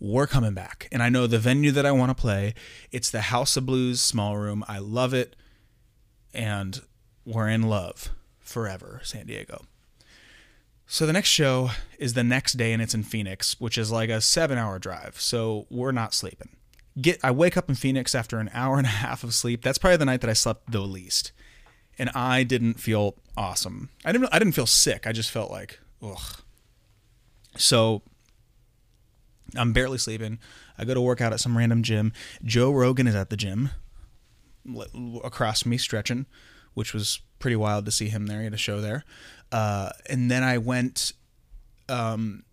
We're 0.00 0.26
coming 0.26 0.54
back, 0.54 0.88
and 0.92 1.02
I 1.02 1.08
know 1.08 1.26
the 1.26 1.38
venue 1.38 1.72
that 1.72 1.84
I 1.84 1.92
want 1.92 2.10
to 2.10 2.14
play. 2.14 2.54
It's 2.92 3.10
the 3.10 3.20
House 3.20 3.56
of 3.56 3.66
Blues 3.66 4.00
Small 4.00 4.36
Room. 4.36 4.64
I 4.68 4.78
love 4.78 5.12
it, 5.12 5.34
and 6.32 6.80
we're 7.24 7.48
in 7.48 7.62
love 7.62 8.10
forever, 8.40 9.00
San 9.04 9.26
Diego. 9.26 9.64
So 10.90 11.04
the 11.04 11.12
next 11.12 11.28
show 11.28 11.70
is 11.98 12.14
the 12.14 12.24
next 12.24 12.54
day 12.54 12.72
and 12.72 12.80
it's 12.80 12.94
in 12.94 13.02
Phoenix, 13.02 13.60
which 13.60 13.76
is 13.76 13.92
like 13.92 14.08
a 14.08 14.14
7-hour 14.14 14.78
drive. 14.78 15.20
So 15.20 15.66
we're 15.68 15.92
not 15.92 16.14
sleeping. 16.14 16.48
Get 16.98 17.20
I 17.22 17.30
wake 17.30 17.58
up 17.58 17.68
in 17.68 17.74
Phoenix 17.74 18.14
after 18.14 18.38
an 18.38 18.50
hour 18.54 18.78
and 18.78 18.86
a 18.86 18.90
half 18.90 19.22
of 19.22 19.34
sleep. 19.34 19.62
That's 19.62 19.76
probably 19.76 19.98
the 19.98 20.06
night 20.06 20.22
that 20.22 20.30
I 20.30 20.32
slept 20.32 20.72
the 20.72 20.80
least. 20.80 21.30
And 21.98 22.08
I 22.10 22.42
didn't 22.42 22.80
feel 22.80 23.16
awesome. 23.36 23.90
I 24.02 24.12
didn't 24.12 24.30
I 24.32 24.38
didn't 24.38 24.54
feel 24.54 24.66
sick. 24.66 25.06
I 25.06 25.12
just 25.12 25.30
felt 25.30 25.50
like 25.50 25.78
ugh. 26.02 26.40
So 27.56 28.02
I'm 29.54 29.74
barely 29.74 29.98
sleeping. 29.98 30.38
I 30.78 30.84
go 30.86 30.94
to 30.94 31.00
work 31.02 31.20
out 31.20 31.34
at 31.34 31.40
some 31.40 31.56
random 31.56 31.82
gym. 31.82 32.14
Joe 32.42 32.72
Rogan 32.72 33.06
is 33.06 33.14
at 33.14 33.28
the 33.28 33.36
gym 33.36 33.70
across 35.22 35.66
me 35.66 35.76
stretching, 35.76 36.26
which 36.72 36.94
was 36.94 37.20
pretty 37.38 37.56
wild 37.56 37.84
to 37.84 37.92
see 37.92 38.08
him 38.08 38.26
there. 38.26 38.38
He 38.38 38.44
had 38.44 38.54
a 38.54 38.56
show 38.56 38.80
there. 38.80 39.04
Uh, 39.50 39.90
and 40.08 40.30
then 40.30 40.42
I 40.42 40.58
went 40.58 41.12
um, 41.88 42.44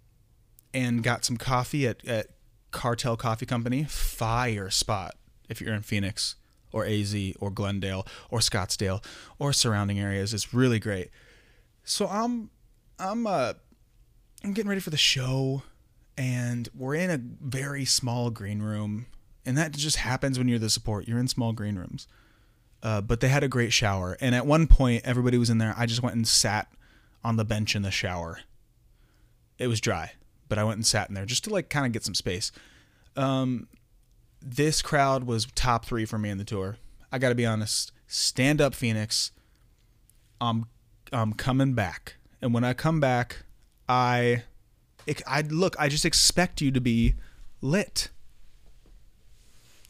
and 0.73 1.03
got 1.03 1.25
some 1.25 1.37
coffee 1.37 1.87
at, 1.87 2.05
at 2.05 2.27
Cartel 2.71 3.17
Coffee 3.17 3.45
Company. 3.45 3.83
Fire 3.83 4.69
spot 4.69 5.15
if 5.49 5.59
you're 5.61 5.73
in 5.73 5.81
Phoenix. 5.81 6.35
or 6.71 6.85
AZ 6.85 7.15
or 7.39 7.49
Glendale 7.51 8.05
or 8.29 8.39
Scottsdale 8.39 9.03
or 9.39 9.53
surrounding 9.53 9.97
areas. 9.99 10.33
It's 10.33 10.53
really 10.53 10.77
great. 10.79 11.09
So 11.85 12.07
I'm 12.07 12.49
I'm 12.99 13.25
uh 13.25 13.53
I'm 14.43 14.53
getting 14.53 14.67
ready 14.69 14.81
for 14.81 14.89
the 14.89 14.97
show 14.97 15.63
and 16.17 16.67
we're 16.75 16.95
in 16.95 17.09
a 17.09 17.17
very 17.17 17.85
small 17.85 18.29
green 18.29 18.61
room 18.61 19.05
and 19.45 19.57
that 19.57 19.71
just 19.71 19.97
happens 19.97 20.37
when 20.37 20.47
you're 20.49 20.59
the 20.59 20.69
support. 20.69 21.07
You're 21.07 21.19
in 21.19 21.27
small 21.27 21.53
green 21.53 21.77
rooms. 21.77 22.07
Uh, 22.83 23.01
but 23.01 23.19
they 23.19 23.29
had 23.29 23.43
a 23.43 23.47
great 23.47 23.71
shower 23.71 24.17
and 24.19 24.35
at 24.35 24.45
one 24.45 24.67
point 24.67 25.01
everybody 25.05 25.37
was 25.37 25.49
in 25.49 25.57
there. 25.59 25.73
I 25.77 25.85
just 25.85 26.03
went 26.03 26.15
and 26.15 26.27
sat 26.27 26.67
on 27.25 27.37
the 27.37 27.43
bench 27.43 27.75
in 27.75 27.81
the 27.81 27.91
shower. 27.91 28.41
It 29.57 29.67
was 29.67 29.81
dry, 29.81 30.11
but 30.47 30.59
I 30.59 30.63
went 30.63 30.77
and 30.77 30.85
sat 30.85 31.09
in 31.09 31.15
there 31.15 31.25
just 31.25 31.43
to 31.45 31.49
like 31.49 31.69
kind 31.69 31.87
of 31.87 31.91
get 31.91 32.03
some 32.03 32.13
space. 32.13 32.51
Um, 33.15 33.67
this 34.41 34.83
crowd 34.83 35.23
was 35.23 35.47
top 35.55 35.85
three 35.85 36.05
for 36.05 36.19
me 36.19 36.29
in 36.29 36.37
the 36.37 36.43
tour. 36.43 36.77
I 37.11 37.17
got 37.17 37.29
to 37.29 37.35
be 37.35 37.45
honest. 37.45 37.91
Stand 38.05 38.61
up, 38.61 38.75
Phoenix. 38.75 39.31
I'm 40.39 40.67
I'm 41.11 41.33
coming 41.33 41.73
back, 41.73 42.17
and 42.41 42.53
when 42.53 42.63
I 42.63 42.73
come 42.73 42.99
back, 42.99 43.43
I, 43.89 44.43
I 45.25 45.41
look. 45.41 45.75
I 45.79 45.89
just 45.89 46.05
expect 46.05 46.61
you 46.61 46.71
to 46.71 46.81
be 46.81 47.15
lit. 47.61 48.09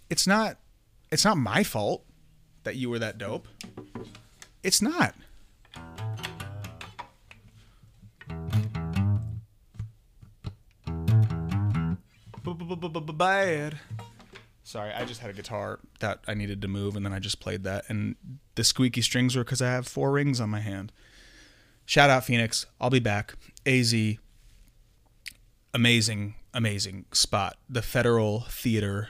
It's 0.10 0.26
not. 0.26 0.58
It's 1.12 1.26
not 1.26 1.38
my 1.38 1.64
fault 1.64 2.06
that 2.64 2.76
you 2.76 2.90
were 2.90 3.00
that 3.00 3.18
dope. 3.18 3.48
It's 4.64 4.82
not. 4.82 5.16
Bad. 12.56 13.80
Sorry, 14.64 14.92
I 14.92 15.06
just 15.06 15.22
had 15.22 15.30
a 15.30 15.34
guitar 15.34 15.80
that 16.00 16.20
I 16.28 16.34
needed 16.34 16.62
to 16.64 16.68
move, 16.68 16.96
and 16.96 17.06
then 17.06 17.14
I 17.14 17.20
just 17.20 17.40
played 17.40 17.64
that. 17.66 17.86
And 17.88 18.16
the 18.56 18.64
squeaky 18.64 19.02
strings 19.02 19.36
were 19.36 19.44
because 19.44 19.62
I 19.62 19.68
have 19.68 19.88
four 19.88 20.12
rings 20.12 20.42
on 20.42 20.50
my 20.50 20.60
hand. 20.60 20.92
Shout 21.86 22.10
out 22.10 22.26
Phoenix. 22.26 22.66
I'll 22.82 22.90
be 22.90 23.00
back. 23.00 23.36
AZ. 23.66 23.94
Amazing, 25.74 26.36
amazing 26.54 27.06
spot. 27.12 27.58
The 27.70 27.84
Federal 27.84 28.42
Theater. 28.42 29.10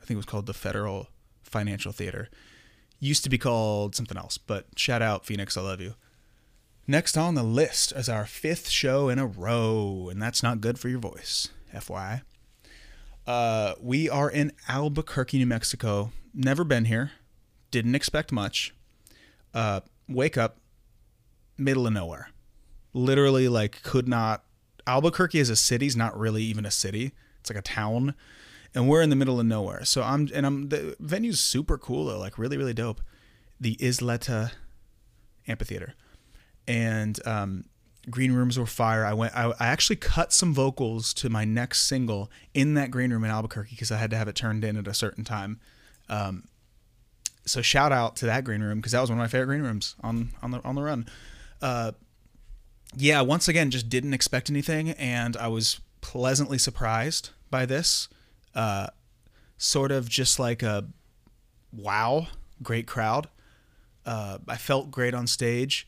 I 0.00 0.04
think 0.04 0.16
it 0.16 0.16
was 0.16 0.26
called 0.26 0.46
the 0.46 0.54
Federal 0.54 1.08
Financial 1.42 1.90
Theater. 1.90 2.28
Used 3.00 3.24
to 3.24 3.30
be 3.30 3.38
called 3.38 3.96
something 3.96 4.16
else, 4.16 4.38
but 4.38 4.66
shout 4.76 5.02
out 5.02 5.26
Phoenix. 5.26 5.56
I 5.56 5.62
love 5.62 5.80
you. 5.80 5.94
Next 6.86 7.16
on 7.16 7.34
the 7.34 7.42
list 7.42 7.92
is 7.92 8.08
our 8.08 8.26
fifth 8.26 8.68
show 8.68 9.08
in 9.08 9.18
a 9.18 9.26
row, 9.26 10.08
and 10.10 10.22
that's 10.22 10.42
not 10.42 10.60
good 10.60 10.78
for 10.78 10.88
your 10.88 10.98
voice, 11.00 11.48
FYI. 11.74 12.22
Uh, 13.26 13.74
we 13.80 14.08
are 14.08 14.30
in 14.30 14.52
Albuquerque, 14.68 15.38
New 15.38 15.46
Mexico. 15.46 16.12
Never 16.34 16.64
been 16.64 16.86
here. 16.86 17.12
Didn't 17.70 17.94
expect 17.94 18.32
much. 18.32 18.74
Uh, 19.54 19.80
wake 20.08 20.36
up, 20.36 20.58
middle 21.56 21.86
of 21.86 21.92
nowhere. 21.92 22.30
Literally, 22.92 23.48
like, 23.48 23.82
could 23.82 24.08
not. 24.08 24.44
Albuquerque 24.86 25.38
as 25.38 25.48
a 25.48 25.56
city 25.56 25.86
is 25.86 25.96
not 25.96 26.18
really 26.18 26.42
even 26.42 26.66
a 26.66 26.70
city. 26.70 27.12
It's 27.40 27.50
like 27.50 27.58
a 27.58 27.62
town, 27.62 28.14
and 28.74 28.88
we're 28.88 29.02
in 29.02 29.10
the 29.10 29.16
middle 29.16 29.38
of 29.38 29.46
nowhere. 29.46 29.84
So 29.84 30.02
I'm 30.02 30.28
and 30.34 30.44
I'm 30.44 30.68
the 30.70 30.96
venue's 30.98 31.40
super 31.40 31.78
cool 31.78 32.06
though, 32.06 32.18
like 32.18 32.38
really 32.38 32.56
really 32.56 32.74
dope. 32.74 33.00
The 33.60 33.76
Isleta 33.76 34.52
Amphitheater, 35.46 35.94
and 36.66 37.18
um, 37.26 37.64
green 38.10 38.32
rooms 38.32 38.58
were 38.58 38.66
fire. 38.66 39.04
I 39.04 39.12
went. 39.14 39.36
I, 39.36 39.52
I, 39.58 39.66
actually 39.66 39.96
cut 39.96 40.32
some 40.32 40.52
vocals 40.52 41.14
to 41.14 41.30
my 41.30 41.44
next 41.44 41.86
single 41.86 42.30
in 42.54 42.74
that 42.74 42.90
green 42.90 43.12
room 43.12 43.24
in 43.24 43.30
Albuquerque 43.30 43.70
because 43.70 43.92
I 43.92 43.98
had 43.98 44.10
to 44.10 44.16
have 44.16 44.28
it 44.28 44.34
turned 44.34 44.64
in 44.64 44.76
at 44.76 44.88
a 44.88 44.94
certain 44.94 45.24
time. 45.24 45.60
Um, 46.08 46.48
so 47.46 47.62
shout 47.62 47.92
out 47.92 48.16
to 48.16 48.26
that 48.26 48.44
green 48.44 48.62
room 48.62 48.78
because 48.78 48.92
that 48.92 49.00
was 49.00 49.10
one 49.10 49.18
of 49.18 49.22
my 49.22 49.28
favorite 49.28 49.46
green 49.46 49.62
rooms 49.62 49.94
on 50.02 50.30
on 50.42 50.50
the 50.50 50.62
on 50.64 50.74
the 50.74 50.82
run. 50.82 51.06
Uh, 51.60 51.92
yeah, 52.96 53.20
once 53.20 53.48
again, 53.48 53.70
just 53.70 53.88
didn't 53.88 54.14
expect 54.14 54.50
anything, 54.50 54.90
and 54.90 55.36
I 55.36 55.48
was 55.48 55.80
pleasantly 56.00 56.58
surprised 56.58 57.30
by 57.50 57.66
this. 57.66 58.08
Uh, 58.54 58.88
sort 59.56 59.92
of 59.92 60.08
just 60.08 60.38
like 60.38 60.62
a 60.62 60.88
wow, 61.72 62.26
great 62.62 62.86
crowd. 62.86 63.28
Uh, 64.04 64.38
I 64.48 64.56
felt 64.56 64.90
great 64.90 65.14
on 65.14 65.26
stage 65.28 65.86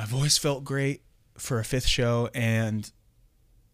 my 0.00 0.06
voice 0.06 0.38
felt 0.38 0.64
great 0.64 1.02
for 1.36 1.58
a 1.58 1.64
fifth 1.64 1.86
show, 1.86 2.30
and 2.32 2.90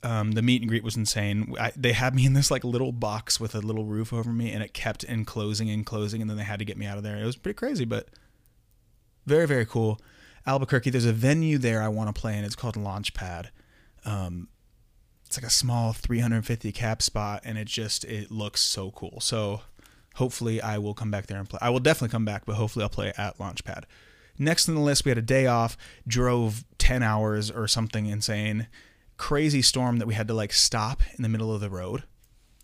um, 0.02 0.32
the 0.32 0.42
meet 0.42 0.60
and 0.60 0.68
greet 0.68 0.82
was 0.82 0.96
insane. 0.96 1.54
I, 1.56 1.70
they 1.76 1.92
had 1.92 2.16
me 2.16 2.26
in 2.26 2.32
this 2.32 2.50
like 2.50 2.64
little 2.64 2.90
box 2.90 3.38
with 3.38 3.54
a 3.54 3.60
little 3.60 3.84
roof 3.84 4.12
over 4.12 4.32
me, 4.32 4.50
and 4.50 4.60
it 4.60 4.74
kept 4.74 5.04
enclosing 5.04 5.70
and 5.70 5.86
closing, 5.86 6.20
and 6.20 6.28
then 6.28 6.36
they 6.36 6.42
had 6.42 6.58
to 6.58 6.64
get 6.64 6.76
me 6.76 6.84
out 6.84 6.98
of 6.98 7.04
there. 7.04 7.16
It 7.16 7.24
was 7.24 7.36
pretty 7.36 7.54
crazy, 7.54 7.84
but 7.84 8.08
very 9.24 9.46
very 9.46 9.64
cool. 9.64 10.00
Albuquerque, 10.48 10.90
there's 10.90 11.04
a 11.04 11.12
venue 11.12 11.58
there 11.58 11.80
I 11.80 11.86
want 11.86 12.12
to 12.12 12.20
play 12.20 12.36
in. 12.36 12.44
It's 12.44 12.56
called 12.56 12.74
Launchpad. 12.74 13.50
Um, 14.04 14.48
it's 15.26 15.38
like 15.38 15.46
a 15.46 15.50
small 15.50 15.92
350 15.92 16.72
cap 16.72 17.02
spot, 17.02 17.42
and 17.44 17.56
it 17.56 17.68
just 17.68 18.04
it 18.04 18.32
looks 18.32 18.62
so 18.62 18.90
cool. 18.90 19.20
So 19.20 19.60
hopefully 20.16 20.60
I 20.60 20.78
will 20.78 20.94
come 20.94 21.12
back 21.12 21.28
there 21.28 21.38
and 21.38 21.48
play. 21.48 21.60
I 21.62 21.70
will 21.70 21.78
definitely 21.78 22.10
come 22.10 22.24
back, 22.24 22.46
but 22.46 22.56
hopefully 22.56 22.82
I'll 22.82 22.88
play 22.88 23.12
at 23.16 23.38
Launchpad. 23.38 23.84
Next 24.38 24.68
on 24.68 24.74
the 24.74 24.80
list, 24.80 25.04
we 25.04 25.10
had 25.10 25.18
a 25.18 25.22
day 25.22 25.46
off, 25.46 25.76
drove 26.06 26.64
10 26.78 27.02
hours 27.02 27.50
or 27.50 27.66
something 27.66 28.06
insane. 28.06 28.68
Crazy 29.16 29.62
storm 29.62 29.98
that 29.98 30.06
we 30.06 30.14
had 30.14 30.28
to 30.28 30.34
like 30.34 30.52
stop 30.52 31.02
in 31.16 31.22
the 31.22 31.28
middle 31.28 31.54
of 31.54 31.60
the 31.60 31.70
road. 31.70 32.04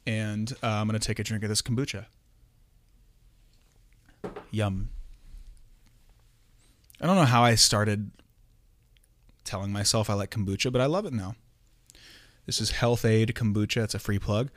And 0.06 0.52
uh, 0.62 0.68
I'm 0.68 0.88
going 0.88 0.98
to 0.98 1.06
take 1.06 1.18
a 1.18 1.24
drink 1.24 1.42
of 1.42 1.48
this 1.48 1.62
kombucha. 1.62 2.06
Yum. 4.50 4.90
I 7.00 7.06
don't 7.06 7.16
know 7.16 7.24
how 7.24 7.42
I 7.42 7.54
started 7.54 8.10
telling 9.44 9.72
myself 9.72 10.10
I 10.10 10.14
like 10.14 10.30
kombucha, 10.30 10.70
but 10.70 10.80
I 10.80 10.86
love 10.86 11.06
it 11.06 11.12
now. 11.12 11.34
This 12.46 12.60
is 12.60 12.72
Health-Ade 12.72 13.34
Kombucha. 13.34 13.84
It's 13.84 13.94
a 13.94 13.98
free 13.98 14.18
plug. 14.18 14.50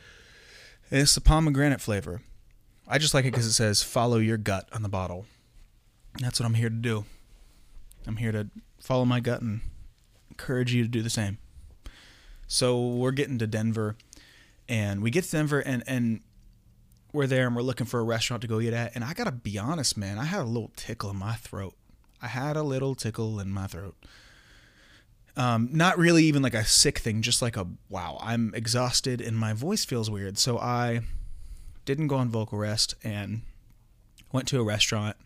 It's 0.92 1.16
the 1.16 1.22
pomegranate 1.22 1.82
flavor. 1.82 2.22
I 2.88 2.98
just 2.98 3.14
like 3.14 3.26
it 3.26 3.32
because 3.32 3.46
it 3.46 3.54
says 3.54 3.84
follow 3.84 4.18
your 4.18 4.38
gut 4.38 4.68
on 4.72 4.84
the 4.84 4.90
bottle. 4.90 5.26
That's 6.20 6.40
what 6.40 6.46
I'm 6.46 6.54
here 6.54 6.70
to 6.70 6.76
do. 6.76 7.06
I'm 8.08 8.18
here 8.18 8.32
to 8.32 8.48
follow 8.80 9.06
my 9.06 9.20
gut 9.20 9.42
and 9.42 9.62
encourage 10.30 10.74
you 10.74 10.84
to 10.84 10.90
do 10.90 11.02
the 11.02 11.10
same. 11.10 11.38
So 12.48 12.88
we're 12.88 13.12
getting 13.12 13.40
to 13.40 13.48
Denver, 13.48 13.96
and 14.70 15.02
we 15.02 15.10
get 15.10 15.24
to 15.26 15.32
Denver, 15.32 15.60
and 15.60 15.84
and 15.88 16.22
we're 17.12 17.28
there, 17.28 17.48
and 17.48 17.56
we're 17.56 17.64
looking 17.64 17.88
for 17.88 18.00
a 18.00 18.04
restaurant 18.04 18.42
to 18.42 18.48
go 18.48 18.60
eat 18.60 18.74
at. 18.74 18.96
And 18.96 19.04
I 19.04 19.14
gotta 19.14 19.32
be 19.32 19.58
honest, 19.58 19.98
man, 19.98 20.20
I 20.20 20.26
had 20.26 20.42
a 20.42 20.46
little 20.46 20.72
tickle 20.76 21.10
in 21.10 21.18
my 21.18 21.36
throat. 21.36 21.74
I 22.22 22.28
had 22.28 22.56
a 22.56 22.64
little 22.64 22.96
tickle 22.96 23.40
in 23.40 23.50
my 23.50 23.68
throat. 23.68 23.96
Um, 25.38 25.70
not 25.74 25.98
really 25.98 26.24
even 26.26 26.42
like 26.42 26.54
a 26.54 26.64
sick 26.64 27.00
thing, 27.00 27.22
just 27.22 27.42
like 27.42 27.58
a 27.58 27.68
wow, 27.90 28.18
I'm 28.22 28.54
exhausted 28.56 29.20
and 29.20 29.38
my 29.38 29.54
voice 29.54 29.84
feels 29.84 30.10
weird. 30.10 30.38
So 30.38 30.58
I 30.58 31.02
didn't 31.84 32.08
go 32.08 32.16
on 32.16 32.30
vocal 32.30 32.58
rest 32.58 32.96
and 33.04 33.42
went 34.32 34.48
to 34.50 34.60
a 34.60 34.64
restaurant 34.64 35.18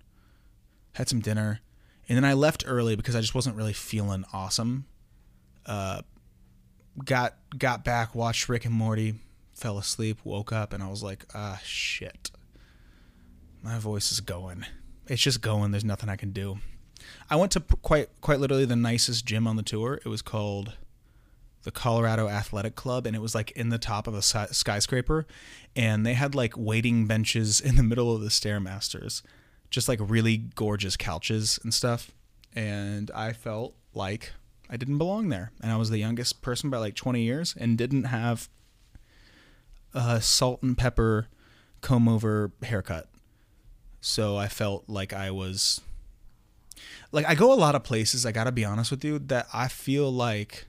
had 0.99 1.07
some 1.07 1.21
dinner, 1.21 1.61
and 2.09 2.17
then 2.17 2.25
I 2.25 2.33
left 2.33 2.65
early 2.67 2.97
because 2.97 3.15
I 3.15 3.21
just 3.21 3.33
wasn't 3.33 3.55
really 3.55 3.71
feeling 3.71 4.25
awesome. 4.33 4.85
Uh, 5.65 6.01
got 7.05 7.35
got 7.57 7.85
back, 7.85 8.13
watched 8.13 8.49
Rick 8.49 8.65
and 8.65 8.73
Morty, 8.75 9.15
fell 9.53 9.77
asleep, 9.77 10.19
woke 10.25 10.51
up, 10.51 10.73
and 10.73 10.83
I 10.83 10.89
was 10.89 11.01
like, 11.01 11.25
ah, 11.33 11.61
shit. 11.63 12.31
My 13.63 13.79
voice 13.79 14.11
is 14.11 14.19
going. 14.19 14.65
It's 15.07 15.21
just 15.21 15.41
going. 15.41 15.71
There's 15.71 15.85
nothing 15.85 16.09
I 16.09 16.17
can 16.17 16.31
do. 16.31 16.59
I 17.29 17.37
went 17.37 17.53
to 17.53 17.61
quite 17.61 18.09
quite 18.19 18.41
literally 18.41 18.65
the 18.65 18.75
nicest 18.75 19.25
gym 19.25 19.47
on 19.47 19.55
the 19.55 19.63
tour. 19.63 20.01
It 20.03 20.09
was 20.09 20.21
called 20.21 20.77
the 21.63 21.71
Colorado 21.71 22.27
Athletic 22.27 22.75
Club, 22.75 23.07
and 23.07 23.15
it 23.15 23.21
was 23.21 23.33
like 23.33 23.51
in 23.51 23.69
the 23.69 23.79
top 23.79 24.05
of 24.05 24.13
a 24.13 24.21
skyscraper, 24.21 25.25
and 25.77 26.05
they 26.05 26.15
had 26.15 26.35
like 26.35 26.57
waiting 26.57 27.07
benches 27.07 27.61
in 27.61 27.77
the 27.77 27.83
middle 27.83 28.13
of 28.13 28.19
the 28.19 28.29
stairmasters 28.29 29.21
just 29.69 29.87
like 29.87 29.99
really 30.01 30.37
gorgeous 30.37 30.97
couches 30.97 31.59
and 31.63 31.73
stuff. 31.73 32.11
And 32.55 33.11
I 33.11 33.33
felt 33.33 33.75
like 33.93 34.31
I 34.69 34.77
didn't 34.77 34.97
belong 34.97 35.29
there. 35.29 35.51
And 35.61 35.71
I 35.71 35.77
was 35.77 35.89
the 35.89 35.97
youngest 35.97 36.41
person 36.41 36.69
by 36.69 36.77
like 36.77 36.95
20 36.95 37.21
years 37.21 37.55
and 37.57 37.77
didn't 37.77 38.05
have 38.05 38.49
a 39.93 40.21
salt 40.21 40.61
and 40.61 40.77
pepper 40.77 41.27
comb 41.81 42.07
over 42.07 42.51
haircut. 42.63 43.09
So 44.01 44.37
I 44.37 44.47
felt 44.47 44.85
like 44.87 45.13
I 45.13 45.31
was 45.31 45.81
like 47.11 47.25
I 47.25 47.35
go 47.35 47.51
a 47.51 47.55
lot 47.55 47.75
of 47.75 47.83
places, 47.83 48.25
I 48.25 48.31
got 48.31 48.45
to 48.45 48.51
be 48.51 48.63
honest 48.63 48.91
with 48.91 49.03
you, 49.03 49.19
that 49.19 49.47
I 49.53 49.67
feel 49.67 50.11
like 50.11 50.67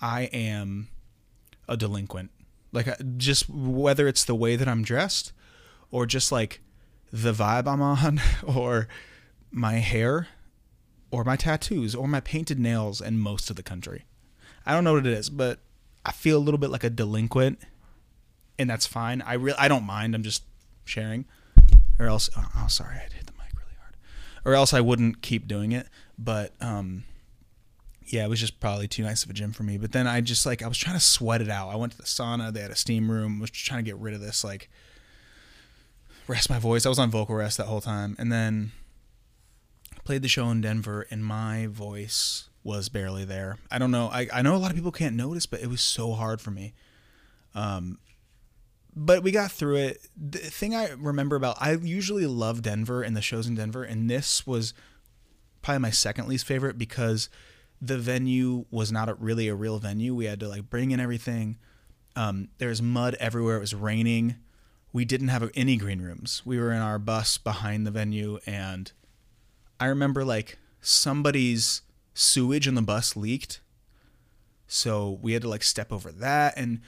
I 0.00 0.22
am 0.24 0.88
a 1.68 1.76
delinquent. 1.76 2.30
Like 2.72 2.88
just 3.16 3.48
whether 3.48 4.06
it's 4.08 4.24
the 4.24 4.34
way 4.34 4.56
that 4.56 4.68
I'm 4.68 4.82
dressed 4.82 5.32
or 5.90 6.06
just 6.06 6.32
like 6.32 6.60
the 7.22 7.32
vibe 7.32 7.66
I'm 7.66 7.82
on 7.82 8.20
or 8.46 8.88
my 9.50 9.74
hair 9.74 10.28
or 11.10 11.24
my 11.24 11.36
tattoos 11.36 11.94
or 11.94 12.08
my 12.08 12.20
painted 12.20 12.58
nails 12.58 13.00
in 13.00 13.18
most 13.18 13.50
of 13.50 13.56
the 13.56 13.62
country. 13.62 14.04
I 14.64 14.72
don't 14.72 14.84
know 14.84 14.94
what 14.94 15.06
it 15.06 15.12
is, 15.12 15.30
but 15.30 15.60
I 16.04 16.12
feel 16.12 16.36
a 16.36 16.40
little 16.40 16.58
bit 16.58 16.70
like 16.70 16.84
a 16.84 16.90
delinquent 16.90 17.60
and 18.58 18.68
that's 18.68 18.86
fine. 18.86 19.22
I 19.22 19.34
really 19.34 19.58
I 19.58 19.68
don't 19.68 19.84
mind. 19.84 20.14
I'm 20.14 20.22
just 20.22 20.42
sharing. 20.84 21.26
or 21.98 22.06
else. 22.06 22.30
Oh, 22.36 22.46
oh, 22.58 22.68
sorry, 22.68 22.96
I 22.96 23.00
hit 23.00 23.26
the 23.26 23.32
mic 23.32 23.52
really 23.54 23.76
hard. 23.80 23.96
Or 24.44 24.54
else 24.54 24.72
I 24.72 24.80
wouldn't 24.80 25.22
keep 25.22 25.46
doing 25.46 25.72
it. 25.72 25.88
But 26.18 26.54
um, 26.60 27.04
yeah, 28.06 28.24
it 28.24 28.28
was 28.28 28.40
just 28.40 28.60
probably 28.60 28.88
too 28.88 29.02
nice 29.02 29.24
of 29.24 29.30
a 29.30 29.32
gym 29.32 29.52
for 29.52 29.62
me. 29.62 29.78
But 29.78 29.92
then 29.92 30.06
I 30.06 30.20
just 30.20 30.46
like 30.46 30.62
I 30.62 30.68
was 30.68 30.78
trying 30.78 30.96
to 30.96 31.04
sweat 31.04 31.40
it 31.40 31.50
out. 31.50 31.68
I 31.68 31.76
went 31.76 31.92
to 31.92 31.98
the 31.98 32.04
sauna. 32.04 32.52
They 32.52 32.60
had 32.60 32.70
a 32.70 32.76
steam 32.76 33.10
room. 33.10 33.40
Was 33.40 33.50
trying 33.50 33.84
to 33.84 33.90
get 33.90 33.98
rid 33.98 34.14
of 34.14 34.20
this 34.20 34.44
like 34.44 34.70
rest 36.26 36.50
my 36.50 36.58
voice. 36.58 36.86
I 36.86 36.88
was 36.88 36.98
on 36.98 37.10
vocal 37.10 37.34
rest 37.34 37.58
that 37.58 37.66
whole 37.66 37.80
time, 37.80 38.16
and 38.18 38.30
then 38.30 38.72
played 40.04 40.22
the 40.22 40.28
show 40.28 40.48
in 40.50 40.60
Denver, 40.60 41.06
and 41.10 41.24
my 41.24 41.66
voice 41.66 42.48
was 42.62 42.88
barely 42.88 43.24
there. 43.24 43.58
I 43.70 43.78
don't 43.78 43.90
know. 43.90 44.08
I 44.08 44.28
I 44.32 44.42
know 44.42 44.54
a 44.54 44.58
lot 44.58 44.70
of 44.70 44.76
people 44.76 44.92
can't 44.92 45.16
notice, 45.16 45.46
but 45.46 45.60
it 45.60 45.68
was 45.68 45.80
so 45.80 46.12
hard 46.12 46.40
for 46.40 46.50
me. 46.50 46.74
Um, 47.54 47.98
but 48.94 49.22
we 49.22 49.30
got 49.30 49.52
through 49.52 49.76
it. 49.76 50.08
The 50.16 50.38
thing 50.38 50.74
I 50.74 50.90
remember 50.92 51.36
about 51.36 51.56
I 51.60 51.72
usually 51.72 52.26
love 52.26 52.62
Denver 52.62 53.02
and 53.02 53.16
the 53.16 53.22
shows 53.22 53.46
in 53.46 53.54
Denver, 53.54 53.84
and 53.84 54.10
this 54.10 54.46
was 54.46 54.74
probably 55.62 55.80
my 55.80 55.90
second 55.90 56.28
least 56.28 56.46
favorite 56.46 56.78
because 56.78 57.28
the 57.80 57.98
venue 57.98 58.64
was 58.70 58.90
not 58.90 59.08
a, 59.08 59.14
really 59.14 59.48
a 59.48 59.54
real 59.54 59.78
venue. 59.78 60.14
We 60.14 60.24
had 60.24 60.40
to 60.40 60.48
like 60.48 60.70
bring 60.70 60.92
in 60.92 61.00
everything. 61.00 61.58
Um, 62.14 62.48
there 62.58 62.70
was 62.70 62.80
mud 62.80 63.16
everywhere. 63.20 63.56
It 63.56 63.60
was 63.60 63.74
raining. 63.74 64.36
We 64.96 65.04
didn't 65.04 65.28
have 65.28 65.50
any 65.54 65.76
green 65.76 66.00
rooms. 66.00 66.40
We 66.46 66.58
were 66.58 66.72
in 66.72 66.80
our 66.80 66.98
bus 66.98 67.36
behind 67.36 67.86
the 67.86 67.90
venue, 67.90 68.38
and 68.46 68.90
I 69.78 69.88
remember 69.88 70.24
like 70.24 70.56
somebody's 70.80 71.82
sewage 72.14 72.66
in 72.66 72.76
the 72.76 72.80
bus 72.80 73.14
leaked, 73.14 73.60
so 74.66 75.18
we 75.20 75.34
had 75.34 75.42
to 75.42 75.50
like 75.50 75.64
step 75.64 75.92
over 75.92 76.10
that, 76.10 76.54
and 76.56 76.80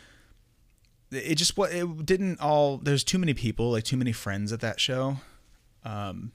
it 1.10 1.34
just 1.34 1.58
what 1.58 1.70
it 1.70 2.06
didn't 2.06 2.40
all. 2.40 2.78
There's 2.78 3.04
too 3.04 3.18
many 3.18 3.34
people, 3.34 3.72
like 3.72 3.84
too 3.84 3.98
many 3.98 4.12
friends 4.12 4.54
at 4.54 4.60
that 4.60 4.80
show. 4.80 5.18
Um, 5.84 6.32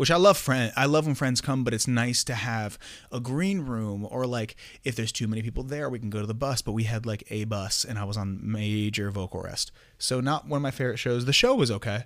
which 0.00 0.10
I 0.10 0.16
love 0.16 0.38
friend 0.38 0.72
I 0.78 0.86
love 0.86 1.04
when 1.04 1.14
friends 1.14 1.42
come, 1.42 1.62
but 1.62 1.74
it's 1.74 1.86
nice 1.86 2.24
to 2.24 2.34
have 2.34 2.78
a 3.12 3.20
green 3.20 3.60
room 3.60 4.08
or 4.10 4.24
like 4.24 4.56
if 4.82 4.96
there's 4.96 5.12
too 5.12 5.28
many 5.28 5.42
people 5.42 5.62
there, 5.62 5.90
we 5.90 5.98
can 5.98 6.08
go 6.08 6.22
to 6.22 6.26
the 6.26 6.32
bus. 6.32 6.62
But 6.62 6.72
we 6.72 6.84
had 6.84 7.04
like 7.04 7.22
a 7.28 7.44
bus 7.44 7.84
and 7.84 7.98
I 7.98 8.04
was 8.04 8.16
on 8.16 8.40
major 8.42 9.10
vocal 9.10 9.42
rest. 9.42 9.72
So 9.98 10.22
not 10.22 10.48
one 10.48 10.56
of 10.56 10.62
my 10.62 10.70
favorite 10.70 10.96
shows. 10.96 11.26
The 11.26 11.34
show 11.34 11.54
was 11.54 11.70
okay. 11.70 12.04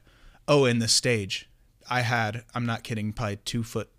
Oh, 0.49 0.65
and 0.65 0.83
the 0.83 0.89
stage. 0.89 1.49
I 1.89 2.01
had, 2.01 2.43
I'm 2.53 2.67
not 2.67 2.83
kidding, 2.83 3.13
probably 3.13 3.37
two 3.45 3.63
foot 3.63 3.91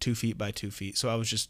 two 0.00 0.16
feet 0.16 0.36
by 0.36 0.50
two 0.50 0.72
feet. 0.72 0.98
So 0.98 1.08
I 1.08 1.14
was 1.14 1.30
just 1.30 1.48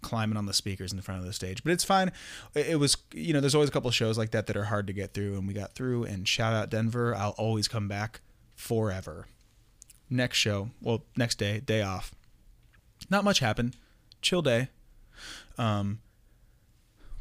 climbing 0.00 0.38
on 0.38 0.46
the 0.46 0.54
speakers 0.54 0.92
in 0.92 0.96
the 0.96 1.02
front 1.02 1.20
of 1.20 1.26
the 1.26 1.34
stage. 1.34 1.62
But 1.62 1.74
it's 1.74 1.84
fine. 1.84 2.10
It 2.54 2.78
was, 2.78 2.96
you 3.12 3.34
know, 3.34 3.40
there's 3.40 3.54
always 3.54 3.68
a 3.68 3.72
couple 3.72 3.90
shows 3.90 4.16
like 4.16 4.30
that 4.30 4.46
that 4.46 4.56
are 4.56 4.64
hard 4.64 4.86
to 4.86 4.94
get 4.94 5.12
through, 5.12 5.36
and 5.36 5.46
we 5.46 5.52
got 5.52 5.74
through. 5.74 6.04
And 6.04 6.26
shout 6.26 6.54
out 6.54 6.70
Denver. 6.70 7.14
I'll 7.14 7.32
always 7.32 7.68
come 7.68 7.86
back 7.86 8.22
forever 8.56 9.26
next 10.10 10.38
show, 10.38 10.70
well, 10.80 11.02
next 11.16 11.36
day, 11.36 11.60
day 11.60 11.82
off. 11.82 12.12
Not 13.10 13.24
much 13.24 13.40
happened. 13.40 13.76
Chill 14.20 14.42
day. 14.42 14.68
Um, 15.56 16.00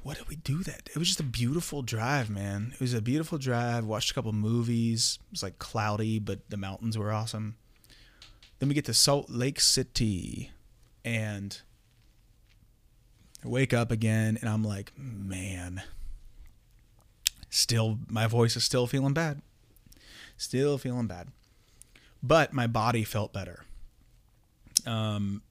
what 0.04 0.18
did 0.18 0.28
we 0.28 0.36
do 0.38 0.64
that? 0.64 0.90
It 0.90 0.98
was 0.98 1.08
just 1.08 1.20
a 1.20 1.24
beautiful 1.24 1.82
drive, 1.82 2.30
man. 2.30 2.72
It 2.74 2.80
was 2.80 2.94
a 2.94 3.02
beautiful 3.02 3.38
drive. 3.38 3.86
Watched 3.86 4.12
a 4.12 4.14
couple 4.14 4.32
movies. 4.34 5.20
It 5.28 5.32
was 5.32 5.44
like 5.44 5.60
cloudy, 5.60 6.20
but 6.20 6.50
the 6.50 6.58
mountains 6.58 6.98
were 6.98 7.12
awesome. 7.12 7.58
Then 8.60 8.70
we 8.70 8.76
get 8.76 8.86
to 8.86 8.94
Salt 8.94 9.30
Lake 9.30 9.60
City, 9.60 10.52
and 11.06 11.62
I 13.44 13.50
wake 13.50 13.74
up 13.74 13.92
again, 13.92 14.38
and 14.42 14.50
I'm 14.50 14.64
like, 14.64 14.92
man, 14.98 15.84
still 17.50 18.00
my 18.08 18.26
voice 18.26 18.56
is 18.56 18.64
still 18.64 18.88
feeling 18.88 19.14
bad. 19.14 19.42
Still 20.38 20.78
feeling 20.78 21.08
bad 21.08 21.28
but 22.22 22.54
my 22.54 22.68
body 22.68 23.04
felt 23.04 23.34
better. 23.34 23.66
Um, 24.86 25.42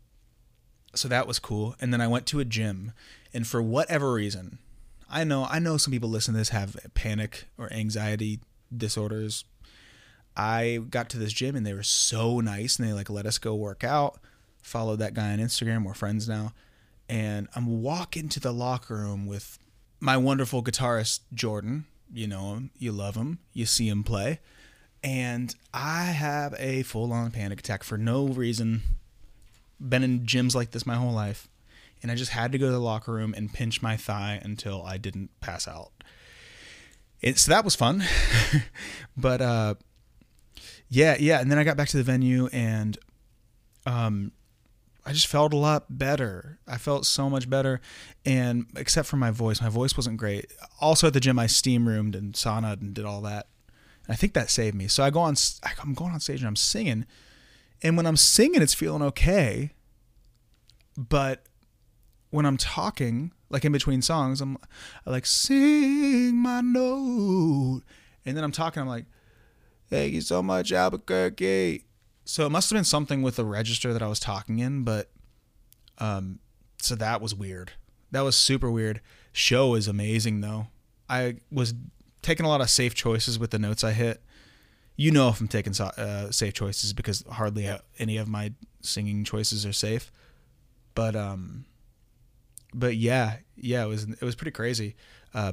so 0.95 1.09
that 1.09 1.27
was 1.27 1.39
cool. 1.39 1.77
And 1.81 1.93
then 1.93 2.01
I 2.01 2.09
went 2.09 2.27
to 2.27 2.41
a 2.41 2.45
gym, 2.45 2.93
and 3.33 3.47
for 3.47 3.63
whatever 3.63 4.13
reason, 4.13 4.59
I 5.09 5.25
know 5.25 5.47
I 5.49 5.59
know 5.59 5.77
some 5.77 5.93
people 5.93 6.09
listen 6.09 6.35
to 6.35 6.39
this 6.39 6.49
have 6.49 6.77
panic 6.95 7.47
or 7.59 7.73
anxiety 7.73 8.41
disorders. 8.77 9.45
I 10.37 10.81
got 10.91 11.09
to 11.11 11.19
this 11.19 11.33
gym 11.33 11.57
and 11.57 11.65
they 11.65 11.73
were 11.73 11.83
so 11.83 12.41
nice, 12.41 12.79
and 12.79 12.89
they 12.89 12.93
like 12.93 13.11
let 13.11 13.27
us 13.27 13.39
go 13.39 13.55
work 13.55 13.85
out. 13.85 14.19
Followed 14.63 14.99
that 14.99 15.15
guy 15.15 15.33
on 15.33 15.39
Instagram. 15.39 15.85
We're 15.85 15.95
friends 15.95 16.29
now, 16.29 16.53
and 17.09 17.49
I'm 17.55 17.83
walking 17.83 18.29
to 18.31 18.41
the 18.41 18.53
locker 18.53 18.97
room 18.97 19.27
with 19.27 19.59
my 20.01 20.17
wonderful 20.17 20.63
guitarist 20.63 21.21
Jordan. 21.33 21.85
You 22.13 22.27
know 22.27 22.55
him, 22.55 22.71
you 22.79 22.93
love 22.93 23.17
him, 23.17 23.39
you 23.53 23.67
see 23.67 23.89
him 23.89 24.03
play 24.03 24.41
and 25.07 25.55
I 25.73 26.07
have 26.07 26.53
a 26.59 26.83
full 26.83 27.13
on 27.13 27.31
panic 27.31 27.61
attack 27.61 27.85
for 27.85 27.97
no 27.97 28.27
reason. 28.27 28.83
Been 29.79 30.03
in 30.03 30.21
gyms 30.23 30.53
like 30.57 30.73
this 30.73 30.85
my 30.85 30.97
whole 30.97 31.13
life. 31.13 31.47
And 32.03 32.11
I 32.11 32.17
just 32.17 32.33
had 32.33 32.51
to 32.51 32.59
go 32.59 32.67
to 32.67 32.73
the 32.73 32.81
locker 32.81 33.13
room 33.13 33.33
and 33.37 33.53
pinch 33.53 33.81
my 33.81 33.97
thigh 33.97 34.41
until 34.43 34.83
I 34.83 34.97
didn't 34.97 35.31
pass 35.41 35.69
out. 35.69 35.93
It, 37.21 37.39
so 37.39 37.53
that 37.53 37.65
was 37.65 37.77
fun. 37.77 38.03
but 39.17 39.41
uh, 39.41 39.75
yeah, 40.89 41.17
yeah. 41.21 41.41
And 41.41 41.53
then 41.53 41.59
I 41.59 41.63
got 41.63 41.77
back 41.77 41.89
to 41.91 41.97
the 41.97 42.03
venue 42.03 42.49
and 42.49 42.99
um, 43.87 44.33
I 45.05 45.13
just 45.13 45.29
felt 45.29 45.53
a 45.53 45.57
lot 45.57 45.85
better. 45.89 46.59
I 46.67 46.79
felt 46.79 47.07
so 47.07 47.31
much 47.31 47.49
better. 47.49 47.81
And 48.25 48.67
except 48.75 49.07
for 49.07 49.19
my 49.19 49.31
voice, 49.31 49.63
my 49.63 49.69
voice 49.69 49.97
wasn't 49.97 50.17
great. 50.17 50.53
Also 50.81 51.07
at 51.07 51.13
the 51.13 51.21
gym, 51.21 51.39
I 51.39 51.47
steam 51.47 51.87
roomed 51.87 52.17
and 52.17 52.35
sauna 52.35 52.81
and 52.81 52.93
did 52.93 53.05
all 53.05 53.21
that. 53.21 53.47
I 54.09 54.15
think 54.15 54.35
that 54.35 54.51
saved 54.51 54.77
me. 54.77 54.89
So 54.89 55.03
I 55.03 55.11
go 55.11 55.21
on, 55.21 55.35
I'm 55.83 55.95
going 55.95 56.13
on 56.13 56.21
stage 56.21 56.41
and 56.41 56.49
I'm 56.49 56.57
singing, 56.57 57.07
and 57.83 57.97
when 57.97 58.07
I'm 58.07 58.17
singing, 58.17 58.63
it's 58.63 58.75
feeling 58.75 59.03
okay. 59.03 59.73
But 60.97 61.45
when 62.31 62.47
I'm 62.47 62.57
talking, 62.57 63.33
like 63.51 63.65
in 63.65 63.73
between 63.73 64.03
songs, 64.03 64.41
I'm 64.41 64.59
I 65.07 65.11
like 65.11 65.27
sing 65.27 66.37
my 66.37 66.61
note, 66.61 67.83
and 68.25 68.37
then 68.37 68.45
I'm 68.45 68.53
talking. 68.53 68.81
I'm 68.81 68.89
like, 68.89 69.07
thank 69.89 70.13
you 70.13 70.21
so 70.21 70.43
much, 70.43 70.73
Albuquerque. 70.73 71.85
So 72.25 72.47
it 72.47 72.51
must 72.51 72.71
have 72.71 72.77
been 72.77 72.85
something 72.85 73.23
with 73.23 73.37
the 73.37 73.45
register 73.45 73.93
that 73.93 74.03
I 74.03 74.09
was 74.09 74.19
talking 74.19 74.59
in, 74.59 74.83
but 74.83 75.11
um, 75.99 76.41
so 76.81 76.95
that 76.97 77.21
was 77.21 77.35
weird. 77.35 77.73
That 78.11 78.23
was 78.23 78.37
super 78.37 78.71
weird. 78.71 79.01
Show 79.33 79.75
is 79.75 79.87
amazing 79.87 80.41
though. 80.41 80.69
I 81.09 81.37
was 81.51 81.75
taking 82.27 82.45
a 82.45 82.49
lot 82.49 82.61
of 82.61 82.69
safe 82.69 82.93
choices 82.93 83.39
with 83.39 83.53
the 83.53 83.59
notes 83.59 83.85
I 83.85 83.93
hit. 83.93 84.21
You 84.97 85.13
know 85.13 85.29
if 85.29 85.41
I'm 85.41 85.47
taking 85.47 85.73
uh, 85.81 86.33
safe 86.33 86.55
choices 86.55 86.93
because 86.93 87.23
hardly 87.31 87.71
any 87.99 88.17
of 88.17 88.29
my 88.29 88.53
singing 88.81 89.23
choices 89.23 89.65
are 89.65 89.73
safe. 89.73 90.11
But 90.95 91.15
um, 91.15 91.67
but 92.75 92.97
yeah, 92.97 93.37
yeah, 93.55 93.85
it 93.85 93.89
was 93.89 94.05
it 94.05 94.23
was 94.23 94.35
pretty 94.35 94.51
crazy. 94.51 94.97
Uh, 95.33 95.53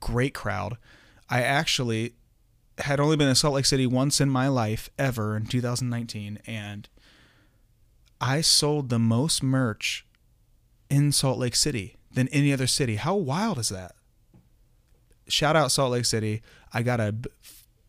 great 0.00 0.32
crowd. 0.32 0.78
I 1.28 1.42
actually 1.42 2.14
had 2.78 3.00
only 3.00 3.16
been 3.16 3.28
in 3.28 3.34
Salt 3.34 3.54
Lake 3.54 3.66
City 3.66 3.86
once 3.86 4.20
in 4.20 4.30
my 4.30 4.48
life 4.48 4.88
ever 4.98 5.36
in 5.36 5.46
2019, 5.46 6.38
and 6.46 6.88
I 8.20 8.40
sold 8.40 8.88
the 8.88 8.98
most 8.98 9.42
merch 9.42 10.06
in 10.88 11.12
Salt 11.12 11.38
Lake 11.38 11.56
City 11.56 11.96
than 12.12 12.28
any 12.28 12.52
other 12.52 12.66
city. 12.66 12.96
How 12.96 13.14
wild 13.14 13.58
is 13.58 13.68
that? 13.68 13.92
Shout 15.28 15.56
out 15.56 15.72
Salt 15.72 15.92
Lake 15.92 16.04
City. 16.04 16.42
I 16.72 16.82
got 16.82 17.00
a 17.00 17.12
b- 17.12 17.30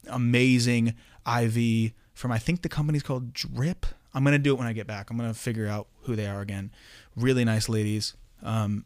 amazing 0.08 0.96
IV 1.28 1.94
from 2.14 2.32
I 2.32 2.38
think 2.40 2.62
the 2.62 2.70
company's 2.70 3.04
called 3.04 3.34
Drip. 3.34 3.86
I'm 4.14 4.24
gonna 4.24 4.40
do 4.40 4.54
it 4.54 4.58
when 4.58 4.68
I 4.68 4.74
get 4.74 4.88
back. 4.88 5.10
I'm 5.10 5.18
gonna 5.18 5.34
figure 5.34 5.68
out 5.68 5.88
who 6.04 6.16
they 6.16 6.28
are 6.28 6.42
again. 6.42 6.72
Really 7.16 7.44
nice 7.44 7.68
ladies. 7.68 8.16
Um, 8.42 8.86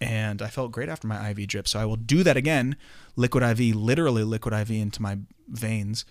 and 0.00 0.40
I 0.40 0.48
felt 0.48 0.72
great 0.72 0.88
after 0.88 1.06
my 1.06 1.30
IV 1.30 1.46
drip, 1.46 1.68
so 1.68 1.78
I 1.78 1.84
will 1.84 1.96
do 1.96 2.22
that 2.22 2.36
again. 2.36 2.76
Liquid 3.16 3.42
IV, 3.42 3.76
literally 3.76 4.24
liquid 4.24 4.54
IV 4.54 4.70
into 4.70 5.02
my 5.02 5.18
veins 5.46 6.04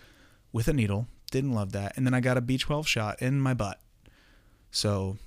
with 0.51 0.67
a 0.67 0.73
needle. 0.73 1.07
Didn't 1.31 1.53
love 1.53 1.71
that. 1.71 1.97
And 1.97 2.05
then 2.05 2.13
I 2.13 2.19
got 2.19 2.37
a 2.37 2.41
B12 2.41 2.85
shot 2.85 3.21
in 3.21 3.41
my 3.41 3.53
butt. 3.53 3.79
So 4.71 5.17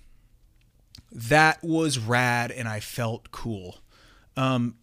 that 1.11 1.63
was 1.63 1.99
rad, 1.99 2.53
and 2.53 2.69
I 2.69 2.81
felt 2.81 3.33
cool. 3.33 3.79
Um, 4.37 4.77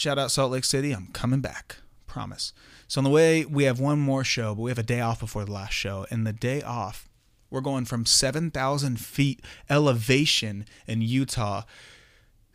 shout 0.00 0.18
out 0.18 0.30
Salt 0.30 0.50
Lake 0.50 0.64
City. 0.64 0.92
I'm 0.92 1.08
coming 1.08 1.40
back. 1.40 1.76
Promise. 2.06 2.52
So 2.88 3.00
on 3.00 3.04
the 3.04 3.10
way, 3.10 3.44
we 3.44 3.64
have 3.64 3.78
one 3.78 4.00
more 4.00 4.24
show, 4.24 4.54
but 4.54 4.62
we 4.62 4.70
have 4.70 4.78
a 4.78 4.82
day 4.82 5.00
off 5.00 5.20
before 5.20 5.44
the 5.44 5.52
last 5.52 5.74
show. 5.74 6.06
And 6.10 6.26
the 6.26 6.32
day 6.32 6.62
off, 6.62 7.08
we're 7.50 7.60
going 7.60 7.84
from 7.84 8.06
7,000 8.06 8.98
feet 8.98 9.40
elevation 9.68 10.64
in 10.86 11.02
Utah 11.02 11.62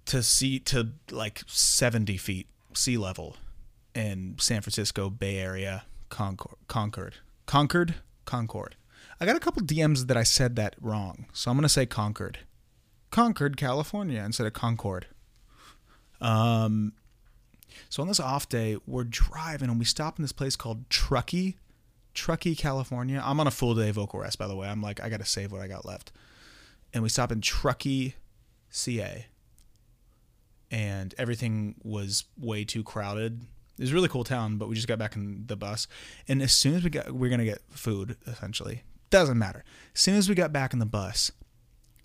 to 0.08 0.24
see 0.24 0.60
to 0.60 0.90
like 1.12 1.44
70 1.48 2.18
feet 2.18 2.48
sea 2.74 2.98
level 2.98 3.38
in 3.94 4.36
San 4.40 4.62
Francisco 4.62 5.10
Bay 5.10 5.38
Area, 5.38 5.86
Concord, 6.10 6.58
Concord, 6.68 7.16
Concord, 7.46 7.96
Concord. 8.26 8.76
I 9.22 9.26
got 9.26 9.38
a 9.38 9.40
couple 9.40 9.62
DMs 9.62 10.08
that 10.08 10.18
I 10.18 10.24
said 10.24 10.56
that 10.58 10.76
wrong, 10.82 11.28
so 11.32 11.50
I'm 11.50 11.58
gonna 11.58 11.70
say 11.70 11.86
Concord, 11.86 12.40
Concord, 13.10 13.56
California 13.56 14.22
instead 14.22 14.46
of 14.46 14.54
Concord. 14.54 15.08
Um, 16.20 16.94
so 17.96 18.02
on 18.02 18.10
this 18.10 18.20
off 18.20 18.50
day, 18.50 18.76
we're 18.86 19.06
driving 19.06 19.70
and 19.70 19.80
we 19.80 19.86
stop 19.86 20.20
in 20.20 20.22
this 20.22 20.34
place 20.34 20.58
called 20.58 20.90
Truckee. 20.90 21.56
Truckee, 22.14 22.54
California. 22.54 23.24
I'm 23.24 23.40
on 23.40 23.48
a 23.48 23.52
full 23.52 23.74
day 23.74 23.90
vocal 23.92 24.20
rest, 24.20 24.38
by 24.38 24.50
the 24.50 24.56
way. 24.58 24.68
I'm 24.68 24.82
like, 24.82 25.02
I 25.02 25.08
got 25.08 25.22
to 25.22 25.26
save 25.26 25.54
what 25.54 25.62
I 25.62 25.70
got 25.70 25.86
left. 25.86 26.12
And 26.94 27.04
we 27.04 27.08
stop 27.08 27.32
in 27.32 27.40
Truckee, 27.40 28.16
CA. 28.70 29.28
And 30.70 31.16
everything 31.18 31.76
was 31.86 32.26
way 32.38 32.66
too 32.66 32.84
crowded. 32.84 33.44
It 33.78 33.84
was 33.84 33.92
a 33.94 33.96
really 33.96 34.10
cool 34.10 34.26
town, 34.26 34.58
but 34.58 34.68
we 34.68 34.76
just 34.76 34.90
got 34.90 35.00
back 35.00 35.16
in 35.16 35.46
the 35.48 35.56
bus. 35.56 35.88
And 36.28 36.42
as 36.42 36.52
soon 36.52 36.74
as 36.76 36.84
we 36.84 36.90
got, 36.90 37.14
we 37.14 37.34
are 37.34 37.38
to 37.38 37.46
get 37.46 37.62
food, 37.70 38.18
essentially. 38.28 38.84
Doesn't 39.10 39.40
matter. 39.40 39.64
As 39.94 40.02
soon 40.02 40.16
as 40.16 40.28
we 40.28 40.36
got 40.36 40.52
back 40.52 40.74
in 40.74 40.80
the 40.80 40.86
bus, 40.86 41.32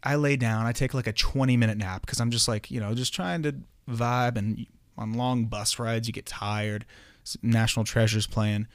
I 0.05 0.14
lay 0.14 0.37
down. 0.37 0.66
I 0.66 0.72
take 0.72 0.94
like 0.94 1.09
a 1.09 1.12
20 1.12 1.57
minute 1.57 1.79
nap 1.79 2.03
because 2.03 2.20
I'm 2.20 2.31
just 2.31 2.46
like, 2.46 2.70
you 2.70 2.79
know, 2.79 2.94
just 2.94 3.12
trying 3.12 3.42
to 3.42 3.57
vibe. 3.88 4.37
And 4.37 4.66
on 5.01 5.15
long 5.15 5.47
bus 5.47 5.79
rides, 5.79 6.07
you 6.07 6.13
get 6.13 6.27
tired. 6.27 6.85
National 7.43 7.85
Treasures 7.85 8.27
playing. 8.27 8.67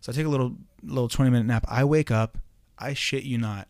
So 0.00 0.12
I 0.12 0.14
take 0.14 0.26
a 0.26 0.30
little 0.30 0.56
little 0.82 1.08
20 1.08 1.30
minute 1.30 1.46
nap. 1.46 1.64
I 1.68 1.84
wake 1.84 2.10
up. 2.10 2.38
I 2.78 2.94
shit 2.94 3.24
you 3.24 3.38
not. 3.38 3.68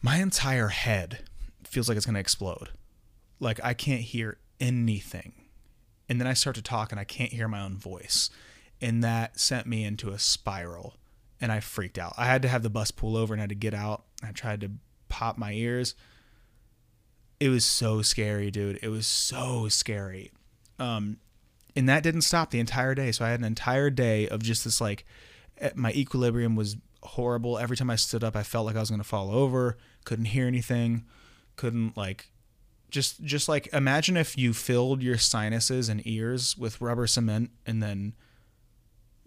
My 0.00 0.16
entire 0.16 0.68
head 0.68 1.24
feels 1.64 1.88
like 1.88 1.96
it's 1.96 2.06
going 2.06 2.14
to 2.14 2.20
explode. 2.20 2.70
Like 3.40 3.60
I 3.62 3.74
can't 3.74 4.02
hear 4.02 4.38
anything. 4.60 5.32
And 6.08 6.20
then 6.20 6.28
I 6.28 6.34
start 6.34 6.56
to 6.56 6.62
talk 6.62 6.92
and 6.92 7.00
I 7.00 7.04
can't 7.04 7.32
hear 7.32 7.48
my 7.48 7.60
own 7.60 7.76
voice. 7.76 8.30
And 8.80 9.02
that 9.02 9.38
sent 9.38 9.66
me 9.66 9.84
into 9.84 10.10
a 10.10 10.18
spiral 10.18 10.96
and 11.40 11.50
I 11.50 11.60
freaked 11.60 11.98
out. 11.98 12.14
I 12.16 12.26
had 12.26 12.42
to 12.42 12.48
have 12.48 12.62
the 12.62 12.70
bus 12.70 12.90
pull 12.90 13.16
over 13.16 13.34
and 13.34 13.40
I 13.40 13.44
had 13.44 13.50
to 13.50 13.54
get 13.56 13.74
out. 13.74 14.04
I 14.22 14.32
tried 14.32 14.60
to 14.60 14.70
pop 15.08 15.38
my 15.38 15.52
ears. 15.52 15.94
It 17.42 17.48
was 17.48 17.64
so 17.64 18.02
scary, 18.02 18.52
dude. 18.52 18.78
It 18.82 18.88
was 18.88 19.04
so 19.04 19.66
scary. 19.66 20.30
Um, 20.78 21.16
and 21.74 21.88
that 21.88 22.04
didn't 22.04 22.20
stop 22.20 22.52
the 22.52 22.60
entire 22.60 22.94
day. 22.94 23.10
So 23.10 23.24
I 23.24 23.30
had 23.30 23.40
an 23.40 23.44
entire 23.44 23.90
day 23.90 24.28
of 24.28 24.44
just 24.44 24.62
this 24.62 24.80
like 24.80 25.04
eh, 25.58 25.70
my 25.74 25.90
equilibrium 25.90 26.54
was 26.54 26.76
horrible. 27.02 27.58
Every 27.58 27.76
time 27.76 27.90
I 27.90 27.96
stood 27.96 28.22
up, 28.22 28.36
I 28.36 28.44
felt 28.44 28.66
like 28.66 28.76
I 28.76 28.78
was 28.78 28.90
to 28.90 29.02
fall 29.02 29.32
over. 29.32 29.76
Couldn't 30.04 30.26
hear 30.26 30.46
anything. 30.46 31.04
Couldn't 31.56 31.96
like 31.96 32.30
just 32.90 33.24
just 33.24 33.48
like 33.48 33.66
imagine 33.72 34.16
if 34.16 34.38
you 34.38 34.52
filled 34.52 35.02
your 35.02 35.18
sinuses 35.18 35.88
and 35.88 36.00
ears 36.06 36.56
with 36.56 36.80
rubber 36.80 37.08
cement 37.08 37.50
and 37.66 37.82
then 37.82 38.12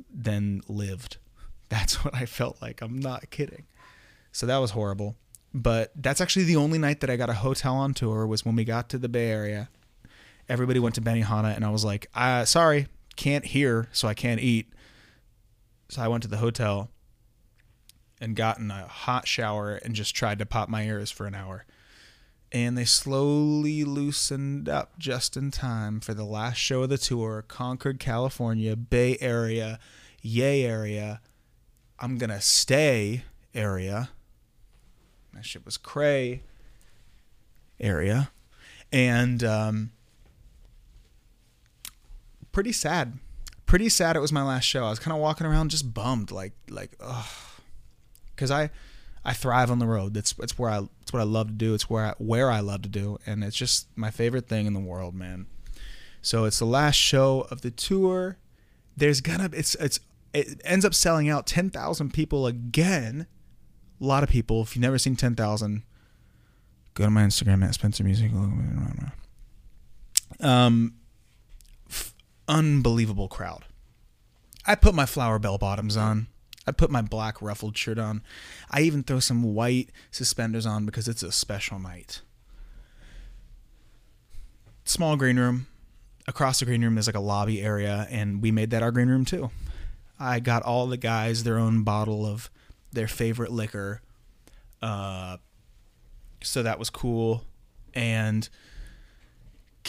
then 0.10 0.62
lived. 0.70 1.18
That's 1.68 2.06
what 2.06 2.16
I 2.16 2.26
felt 2.26 2.62
like. 2.62 2.82
I'm 2.82 2.98
not 2.98 3.30
kidding. 3.30 3.66
So 4.32 4.46
that 4.46 4.60
was 4.60 4.72
horrible. 4.72 5.18
But 5.58 5.92
that's 5.96 6.20
actually 6.20 6.46
the 6.46 6.58
only 6.58 6.78
night 6.78 7.00
that 7.00 7.10
I 7.10 7.16
got 7.16 7.30
a 7.30 7.34
hotel 7.34 7.76
on 7.76 7.94
tour 7.94 8.28
was 8.28 8.44
when 8.44 8.56
we 8.56 8.66
got 8.66 8.90
to 8.90 8.98
the 8.98 9.08
Bay 9.08 9.30
Area 9.30 9.70
everybody 10.48 10.80
went 10.80 10.96
to 10.96 11.02
Benihana, 11.02 11.56
and 11.56 11.66
I 11.66 11.70
was 11.70 11.86
like, 11.86 12.08
uh, 12.14 12.46
sorry, 12.46 12.88
can't 13.16 13.46
hear, 13.46 13.88
so 13.92 14.08
I 14.08 14.14
can't 14.14 14.42
eat. 14.42 14.72
So 15.90 16.02
I 16.02 16.08
went 16.08 16.24
to 16.24 16.30
the 16.30 16.38
hotel 16.38 16.90
and 18.20 18.36
got 18.36 18.60
in 18.60 18.72
a 18.72 18.88
hot 18.88 19.28
shower 19.28 19.76
and 19.76 19.94
just 19.94 20.16
tried 20.16 20.40
to 20.40 20.46
pop 20.46 20.70
my 20.70 20.84
ears 20.84 21.12
for 21.12 21.28
an 21.28 21.36
hour. 21.36 21.66
And 22.52 22.78
they 22.78 22.86
slowly 22.86 23.84
loosened 23.84 24.70
up 24.70 24.98
just 24.98 25.36
in 25.36 25.52
time 25.52 26.00
for 26.00 26.14
the 26.14 26.24
last 26.24 26.58
show 26.58 26.84
of 26.84 26.90
the 26.90 26.98
tour 26.98 27.44
Concord, 27.48 28.00
California, 28.00 28.76
Bay 28.76 29.18
Area, 29.20 29.80
Yay 30.22 30.64
area. 30.64 31.22
I'm 32.00 32.18
gonna 32.18 32.42
stay 32.42 33.24
area. 33.54 34.10
That 35.36 35.46
shit 35.46 35.66
was 35.66 35.78
cray 35.78 36.42
area. 37.80 38.32
And 38.92 39.44
um, 39.44 39.92
pretty 42.52 42.72
sad. 42.72 43.20
Pretty 43.66 43.90
sad. 43.90 44.16
It 44.16 44.20
was 44.20 44.32
my 44.32 44.44
last 44.44 44.64
show. 44.64 44.86
I 44.86 44.90
was 44.90 45.00
kind 45.00 45.14
of 45.14 45.22
walking 45.22 45.46
around 45.46 45.72
just 45.72 45.94
bummed, 45.94 46.32
like 46.32 46.54
like 46.70 46.96
ugh, 47.00 47.26
because 48.36 48.52
I 48.52 48.70
I 49.26 49.34
thrive 49.34 49.72
on 49.72 49.80
the 49.80 49.88
road. 49.88 50.14
That's 50.14 50.36
it's 50.40 50.58
where 50.58 50.70
I 50.70 50.88
it's 51.02 51.12
what 51.12 51.20
I 51.20 51.26
love 51.26 51.48
to 51.48 51.54
do. 51.54 51.74
It's 51.74 51.90
where 51.90 52.06
I, 52.06 52.14
where 52.18 52.50
I 52.50 52.60
love 52.60 52.84
to 52.84 52.90
do, 52.90 53.18
and 53.26 53.44
it's 53.44 53.58
just 53.58 53.88
my 53.96 54.12
favorite 54.12 54.48
thing 54.48 54.68
in 54.68 54.74
the 54.74 54.80
world, 54.80 55.16
man. 55.16 55.48
So 56.22 56.46
it's 56.46 56.60
the 56.60 56.66
last 56.66 56.96
show 56.96 57.48
of 57.52 57.62
the 57.62 57.72
tour. 57.72 58.38
There's 58.96 59.20
gonna 59.20 59.50
it's 59.52 59.76
it's 59.76 60.00
it 60.34 60.62
ends 60.64 60.86
up 60.86 60.94
selling 60.94 61.28
out 61.28 61.48
ten 61.48 61.70
thousand 61.70 62.14
people 62.14 62.48
again. 62.48 63.28
A 64.02 64.06
lot 64.06 64.24
of 64.24 64.30
people. 64.30 64.62
If 64.62 64.76
you've 64.76 64.82
never 64.82 64.98
seen 64.98 65.16
ten 65.16 65.36
thousand, 65.36 65.84
go 66.94 67.06
to 67.06 67.10
my 67.10 67.24
Instagram 67.24 67.64
at 67.64 67.74
Spencer 67.74 68.04
Music. 68.04 68.32
Um, 70.40 70.96
unbelievable 72.48 73.28
crowd. 73.28 73.66
I 74.66 74.76
put 74.76 74.96
my 74.96 75.06
flower 75.06 75.40
bell 75.40 75.58
bottoms 75.58 75.96
on. 75.96 76.28
I 76.68 76.72
put 76.72 76.90
my 76.90 77.02
black 77.02 77.42
ruffled 77.42 77.78
shirt 77.78 78.00
on. 78.00 78.24
I 78.72 78.82
even 78.82 79.04
throw 79.04 79.20
some 79.20 79.44
white 79.44 79.92
suspenders 80.10 80.66
on 80.66 80.86
because 80.86 81.08
it's 81.08 81.22
a 81.24 81.32
special 81.32 81.78
night. 81.80 82.22
Small 84.84 85.16
green 85.16 85.38
room. 85.38 85.68
Across 86.28 86.60
the 86.60 86.66
green 86.66 86.84
room, 86.84 86.96
there's 86.96 87.08
like 87.08 87.16
a 87.16 87.20
lobby 87.20 87.62
area, 87.62 88.08
and 88.10 88.42
we 88.42 88.50
made 88.50 88.72
that 88.72 88.82
our 88.82 88.92
green 88.92 89.10
room 89.10 89.26
too. 89.26 89.52
I 90.20 90.40
got 90.40 90.64
all 90.64 90.88
the 90.88 90.98
guys 90.98 91.44
their 91.44 91.60
own 91.60 91.84
bottle 91.84 92.26
of 92.26 92.50
their 92.96 93.08
favorite 93.08 93.52
liquor. 93.52 94.02
Uh, 94.82 95.38
so 96.42 96.64
that 96.64 96.80
was 96.80 96.90
cool. 96.90 97.44
And 97.94 98.48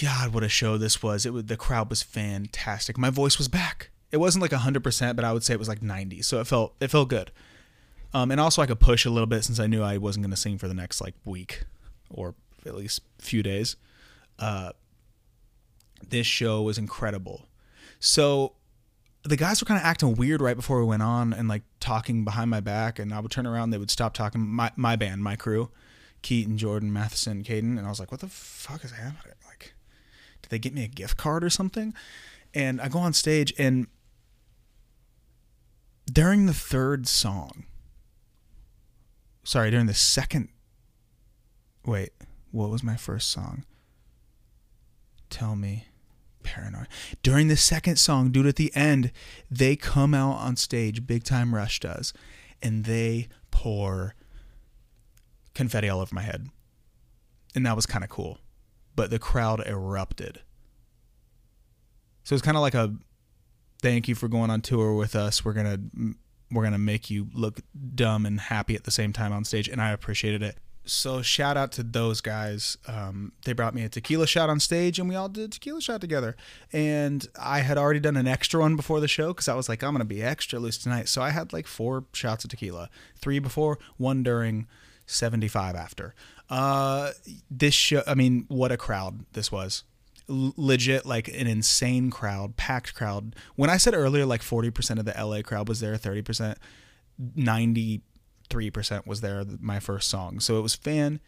God, 0.00 0.34
what 0.34 0.42
a 0.42 0.48
show 0.48 0.76
this 0.76 1.02
was! 1.02 1.24
It 1.24 1.32
was 1.32 1.44
the 1.44 1.56
crowd 1.56 1.88
was 1.88 2.02
fantastic. 2.02 2.98
My 2.98 3.10
voice 3.10 3.38
was 3.38 3.48
back. 3.48 3.90
It 4.12 4.18
wasn't 4.18 4.42
like 4.42 4.52
hundred 4.52 4.84
percent, 4.84 5.16
but 5.16 5.24
I 5.24 5.32
would 5.32 5.42
say 5.42 5.54
it 5.54 5.58
was 5.58 5.68
like 5.68 5.82
ninety. 5.82 6.22
So 6.22 6.40
it 6.40 6.46
felt 6.46 6.74
it 6.80 6.88
felt 6.88 7.08
good. 7.08 7.32
Um, 8.14 8.30
and 8.30 8.40
also 8.40 8.62
I 8.62 8.66
could 8.66 8.80
push 8.80 9.04
a 9.04 9.10
little 9.10 9.26
bit 9.26 9.44
since 9.44 9.58
I 9.58 9.66
knew 9.66 9.82
I 9.82 9.98
wasn't 9.98 10.24
going 10.24 10.30
to 10.30 10.40
sing 10.40 10.58
for 10.58 10.68
the 10.68 10.74
next 10.74 11.00
like 11.00 11.14
week 11.24 11.64
or 12.08 12.34
at 12.64 12.74
least 12.74 13.00
few 13.18 13.42
days. 13.42 13.76
Uh, 14.38 14.72
this 16.08 16.26
show 16.26 16.62
was 16.62 16.78
incredible. 16.78 17.46
So 17.98 18.52
the 19.28 19.36
guys 19.36 19.60
were 19.60 19.66
kind 19.66 19.78
of 19.80 19.84
acting 19.84 20.14
weird 20.14 20.40
right 20.40 20.56
before 20.56 20.80
we 20.80 20.86
went 20.86 21.02
on 21.02 21.32
and 21.32 21.48
like 21.48 21.62
talking 21.80 22.24
behind 22.24 22.50
my 22.50 22.60
back, 22.60 22.98
and 22.98 23.12
I 23.12 23.20
would 23.20 23.30
turn 23.30 23.46
around, 23.46 23.70
they 23.70 23.78
would 23.78 23.90
stop 23.90 24.14
talking. 24.14 24.40
My 24.46 24.72
my 24.76 24.96
band, 24.96 25.22
my 25.22 25.36
crew, 25.36 25.70
Keaton, 26.22 26.58
Jordan, 26.58 26.92
Matheson, 26.92 27.42
Caden, 27.42 27.78
and 27.78 27.86
I 27.86 27.88
was 27.88 28.00
like, 28.00 28.10
"What 28.10 28.20
the 28.20 28.28
fuck 28.28 28.84
is 28.84 28.92
happening?" 28.92 29.36
Like 29.46 29.74
did 30.46 30.50
they 30.50 30.58
get 30.60 30.74
me 30.74 30.84
a 30.84 30.88
gift 30.88 31.16
card 31.16 31.42
or 31.42 31.50
something? 31.50 31.92
And 32.54 32.80
I 32.80 32.88
go 32.88 33.00
on 33.00 33.12
stage 33.12 33.52
and 33.58 33.88
during 36.10 36.46
the 36.46 36.54
third 36.54 37.08
song, 37.08 37.64
sorry, 39.42 39.72
during 39.72 39.86
the 39.86 39.94
second, 39.94 40.48
wait, 41.84 42.10
what 42.52 42.70
was 42.70 42.84
my 42.84 42.96
first 42.96 43.28
song? 43.28 43.64
Tell 45.30 45.56
me. 45.56 45.86
Paranoid. 46.46 46.88
During 47.22 47.48
the 47.48 47.56
second 47.56 47.96
song, 47.96 48.30
dude, 48.30 48.46
at 48.46 48.56
the 48.56 48.74
end, 48.74 49.12
they 49.50 49.76
come 49.76 50.14
out 50.14 50.38
on 50.38 50.56
stage, 50.56 51.06
Big 51.06 51.24
Time 51.24 51.54
Rush 51.54 51.80
does, 51.80 52.12
and 52.62 52.84
they 52.84 53.28
pour 53.50 54.14
confetti 55.54 55.88
all 55.88 56.00
over 56.00 56.14
my 56.14 56.22
head. 56.22 56.48
And 57.54 57.66
that 57.66 57.76
was 57.76 57.86
kind 57.86 58.04
of 58.04 58.10
cool 58.10 58.38
but 58.96 59.10
the 59.10 59.18
crowd 59.18 59.64
erupted. 59.64 60.40
So 62.24 62.34
it's 62.34 62.42
kind 62.42 62.56
of 62.56 62.62
like 62.62 62.74
a 62.74 62.94
thank 63.80 64.08
you 64.08 64.16
for 64.16 64.26
going 64.26 64.50
on 64.50 64.62
tour 64.62 64.94
with 64.94 65.14
us. 65.14 65.44
We're 65.44 65.52
gonna 65.52 65.78
we're 66.50 66.64
gonna 66.64 66.78
make 66.78 67.08
you 67.10 67.28
look 67.32 67.60
dumb 67.94 68.26
and 68.26 68.40
happy 68.40 68.74
at 68.74 68.84
the 68.84 68.90
same 68.90 69.12
time 69.12 69.32
on 69.32 69.44
stage, 69.44 69.68
and 69.68 69.80
I 69.80 69.90
appreciated 69.92 70.42
it. 70.42 70.58
So 70.86 71.20
shout 71.20 71.56
out 71.56 71.72
to 71.72 71.82
those 71.82 72.20
guys. 72.20 72.78
Um, 72.86 73.32
they 73.44 73.52
brought 73.52 73.74
me 73.74 73.82
a 73.82 73.88
tequila 73.88 74.26
shot 74.26 74.48
on 74.48 74.60
stage, 74.60 74.98
and 74.98 75.08
we 75.08 75.16
all 75.16 75.28
did 75.28 75.52
tequila 75.52 75.80
shot 75.80 76.00
together. 76.00 76.36
And 76.72 77.26
I 77.38 77.60
had 77.60 77.76
already 77.76 78.00
done 78.00 78.16
an 78.16 78.28
extra 78.28 78.60
one 78.60 78.76
before 78.76 79.00
the 79.00 79.08
show 79.08 79.28
because 79.28 79.48
I 79.48 79.54
was 79.54 79.68
like, 79.68 79.82
I'm 79.82 79.92
gonna 79.92 80.04
be 80.04 80.22
extra 80.22 80.58
loose 80.58 80.78
tonight. 80.78 81.08
So 81.08 81.22
I 81.22 81.30
had 81.30 81.52
like 81.52 81.66
four 81.66 82.04
shots 82.12 82.44
of 82.44 82.50
tequila, 82.50 82.88
three 83.16 83.40
before, 83.40 83.78
one 83.96 84.22
during, 84.22 84.68
75 85.06 85.74
after. 85.74 86.14
Uh, 86.48 87.12
this 87.50 87.74
show, 87.74 88.02
I 88.06 88.14
mean, 88.14 88.44
what 88.48 88.72
a 88.72 88.76
crowd 88.76 89.24
this 89.32 89.50
was. 89.50 89.84
L- 90.28 90.54
legit, 90.56 91.06
like 91.06 91.28
an 91.28 91.46
insane 91.46 92.10
crowd, 92.10 92.56
packed 92.56 92.94
crowd. 92.94 93.34
When 93.54 93.70
I 93.70 93.76
said 93.76 93.94
earlier, 93.94 94.26
like 94.26 94.42
40% 94.42 94.98
of 94.98 95.04
the 95.04 95.14
LA 95.16 95.42
crowd 95.42 95.68
was 95.68 95.80
there, 95.80 95.94
30%, 95.94 96.56
93% 98.48 99.06
was 99.06 99.20
there, 99.20 99.44
my 99.60 99.80
first 99.80 100.08
song. 100.08 100.40
So 100.40 100.58
it 100.58 100.62
was 100.62 100.74
fan 100.74 101.20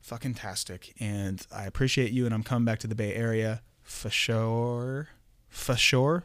fucking 0.00 0.34
tastic. 0.34 0.94
And 1.00 1.44
I 1.54 1.64
appreciate 1.64 2.12
you. 2.12 2.24
And 2.24 2.34
I'm 2.34 2.42
coming 2.42 2.64
back 2.64 2.78
to 2.80 2.86
the 2.86 2.94
Bay 2.94 3.14
Area 3.14 3.62
for 3.82 4.10
sure. 4.10 5.08
For 5.48 5.76
sure. 5.76 6.24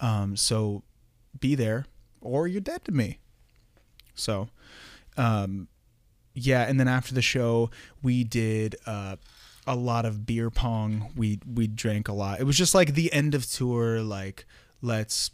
Um, 0.00 0.36
so 0.36 0.82
be 1.38 1.54
there 1.54 1.86
or 2.20 2.46
you're 2.46 2.60
dead 2.60 2.84
to 2.84 2.92
me. 2.92 3.18
So, 4.14 4.48
um, 5.16 5.68
yeah, 6.34 6.62
and 6.62 6.78
then 6.78 6.88
after 6.88 7.14
the 7.14 7.22
show, 7.22 7.70
we 8.02 8.24
did 8.24 8.76
uh, 8.86 9.16
a 9.66 9.76
lot 9.76 10.04
of 10.04 10.26
beer 10.26 10.50
pong. 10.50 11.12
We 11.16 11.40
we 11.46 11.66
drank 11.66 12.08
a 12.08 12.12
lot. 12.12 12.40
It 12.40 12.44
was 12.44 12.56
just 12.56 12.74
like 12.74 12.94
the 12.94 13.12
end 13.12 13.34
of 13.34 13.50
tour. 13.50 14.00
Like 14.00 14.46
let's 14.80 15.30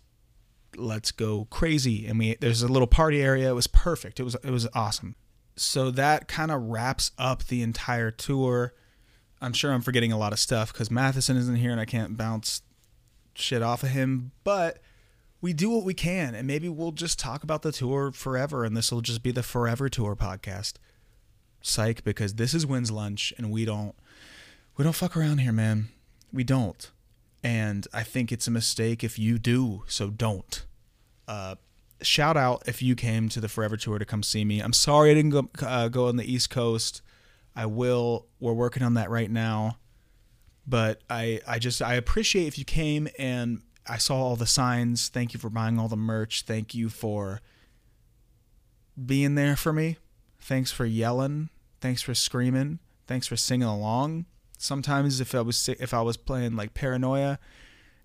let's 0.76 1.10
go 1.10 1.46
crazy. 1.50 2.06
And 2.06 2.18
we 2.18 2.36
there's 2.40 2.62
a 2.62 2.68
little 2.68 2.86
party 2.86 3.20
area. 3.22 3.50
It 3.50 3.54
was 3.54 3.66
perfect. 3.66 4.20
It 4.20 4.24
was 4.24 4.36
it 4.42 4.50
was 4.50 4.68
awesome. 4.74 5.16
So 5.56 5.90
that 5.90 6.28
kind 6.28 6.50
of 6.50 6.62
wraps 6.62 7.10
up 7.18 7.44
the 7.44 7.62
entire 7.62 8.10
tour. 8.10 8.74
I'm 9.40 9.52
sure 9.52 9.72
I'm 9.72 9.82
forgetting 9.82 10.12
a 10.12 10.18
lot 10.18 10.32
of 10.32 10.38
stuff 10.38 10.72
because 10.72 10.90
Matheson 10.90 11.36
isn't 11.36 11.56
here 11.56 11.70
and 11.70 11.80
I 11.80 11.84
can't 11.84 12.16
bounce 12.16 12.62
shit 13.34 13.62
off 13.62 13.82
of 13.82 13.90
him. 13.90 14.32
But 14.44 14.80
we 15.40 15.52
do 15.52 15.70
what 15.70 15.84
we 15.84 15.94
can, 15.94 16.34
and 16.34 16.46
maybe 16.46 16.68
we'll 16.68 16.92
just 16.92 17.18
talk 17.18 17.42
about 17.42 17.62
the 17.62 17.70
tour 17.70 18.10
forever, 18.10 18.64
and 18.64 18.76
this 18.76 18.90
will 18.90 19.00
just 19.00 19.22
be 19.22 19.30
the 19.30 19.42
Forever 19.42 19.88
Tour 19.88 20.16
podcast. 20.16 20.74
Psych, 21.60 22.02
because 22.02 22.34
this 22.34 22.54
is 22.54 22.66
When's 22.66 22.90
Lunch, 22.90 23.32
and 23.38 23.50
we 23.50 23.64
don't 23.64 23.94
we 24.76 24.84
don't 24.84 24.94
fuck 24.94 25.16
around 25.16 25.38
here, 25.38 25.52
man. 25.52 25.88
We 26.32 26.44
don't, 26.44 26.90
and 27.42 27.86
I 27.92 28.02
think 28.02 28.32
it's 28.32 28.46
a 28.46 28.50
mistake 28.50 29.04
if 29.04 29.18
you 29.18 29.38
do. 29.38 29.84
So 29.86 30.10
don't. 30.10 30.64
Uh, 31.26 31.56
shout 32.02 32.36
out 32.36 32.62
if 32.66 32.82
you 32.82 32.94
came 32.94 33.28
to 33.28 33.40
the 33.40 33.48
Forever 33.48 33.76
Tour 33.76 33.98
to 33.98 34.04
come 34.04 34.22
see 34.22 34.44
me. 34.44 34.60
I'm 34.60 34.72
sorry 34.72 35.10
I 35.10 35.14
didn't 35.14 35.30
go 35.30 35.50
uh, 35.62 35.88
go 35.88 36.08
on 36.08 36.16
the 36.16 36.30
East 36.30 36.50
Coast. 36.50 37.02
I 37.54 37.66
will. 37.66 38.26
We're 38.40 38.52
working 38.52 38.82
on 38.82 38.94
that 38.94 39.10
right 39.10 39.30
now. 39.30 39.78
But 40.66 41.02
I 41.08 41.40
I 41.46 41.58
just 41.58 41.80
I 41.80 41.94
appreciate 41.94 42.46
if 42.46 42.58
you 42.58 42.64
came 42.64 43.08
and 43.18 43.62
I 43.86 43.98
saw 43.98 44.16
all 44.16 44.36
the 44.36 44.46
signs. 44.46 45.08
Thank 45.08 45.32
you 45.32 45.40
for 45.40 45.50
buying 45.50 45.78
all 45.78 45.88
the 45.88 45.96
merch. 45.96 46.42
Thank 46.42 46.74
you 46.74 46.88
for 46.88 47.40
being 49.04 49.34
there 49.34 49.56
for 49.56 49.72
me. 49.72 49.96
Thanks 50.40 50.70
for 50.70 50.84
yelling. 50.84 51.50
Thanks 51.80 52.02
for 52.02 52.14
screaming. 52.14 52.80
Thanks 53.06 53.26
for 53.26 53.36
singing 53.36 53.68
along. 53.68 54.26
Sometimes 54.58 55.20
if 55.20 55.34
I 55.34 55.40
was 55.40 55.68
if 55.68 55.94
I 55.94 56.02
was 56.02 56.16
playing 56.16 56.56
like 56.56 56.74
Paranoia 56.74 57.38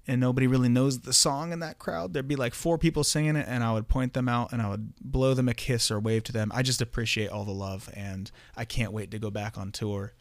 and 0.07 0.21
nobody 0.21 0.47
really 0.47 0.69
knows 0.69 0.99
the 0.99 1.13
song 1.13 1.51
in 1.51 1.59
that 1.59 1.79
crowd, 1.79 2.13
there'd 2.13 2.27
be 2.27 2.35
like 2.35 2.53
four 2.53 2.77
people 2.77 3.03
singing 3.03 3.35
it 3.35 3.47
and 3.49 3.63
I 3.63 3.73
would 3.73 3.87
point 3.87 4.13
them 4.13 4.29
out 4.29 4.53
and 4.53 4.61
I 4.61 4.69
would 4.69 4.93
blow 5.01 5.33
them 5.33 5.49
a 5.49 5.53
kiss 5.53 5.89
or 5.89 5.99
wave 5.99 6.23
to 6.25 6.31
them. 6.31 6.51
I 6.53 6.61
just 6.61 6.81
appreciate 6.81 7.29
all 7.29 7.43
the 7.43 7.51
love 7.51 7.89
and 7.95 8.29
I 8.55 8.65
can't 8.65 8.93
wait 8.93 9.11
to 9.11 9.19
go 9.19 9.31
back 9.31 9.57
on 9.57 9.71
tour. 9.71 10.13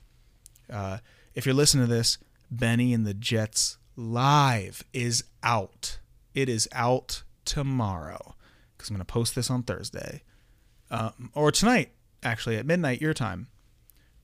Uh, 0.72 0.98
if 1.34 1.44
you're 1.44 1.54
listening 1.54 1.86
to 1.86 1.92
this, 1.92 2.18
Benny 2.50 2.94
and 2.94 3.06
the 3.06 3.14
Jets 3.14 3.76
live 3.94 4.84
is 4.92 5.24
out. 5.42 5.98
It 6.34 6.48
is 6.48 6.68
out 6.72 7.24
tomorrow 7.44 8.34
because 8.76 8.88
I'm 8.88 8.96
going 8.96 9.04
to 9.04 9.12
post 9.12 9.34
this 9.34 9.50
on 9.50 9.64
Thursday 9.64 10.22
um, 10.90 11.30
or 11.34 11.50
tonight, 11.50 11.90
actually 12.22 12.56
at 12.56 12.66
midnight 12.66 13.00
your 13.00 13.14
time. 13.14 13.48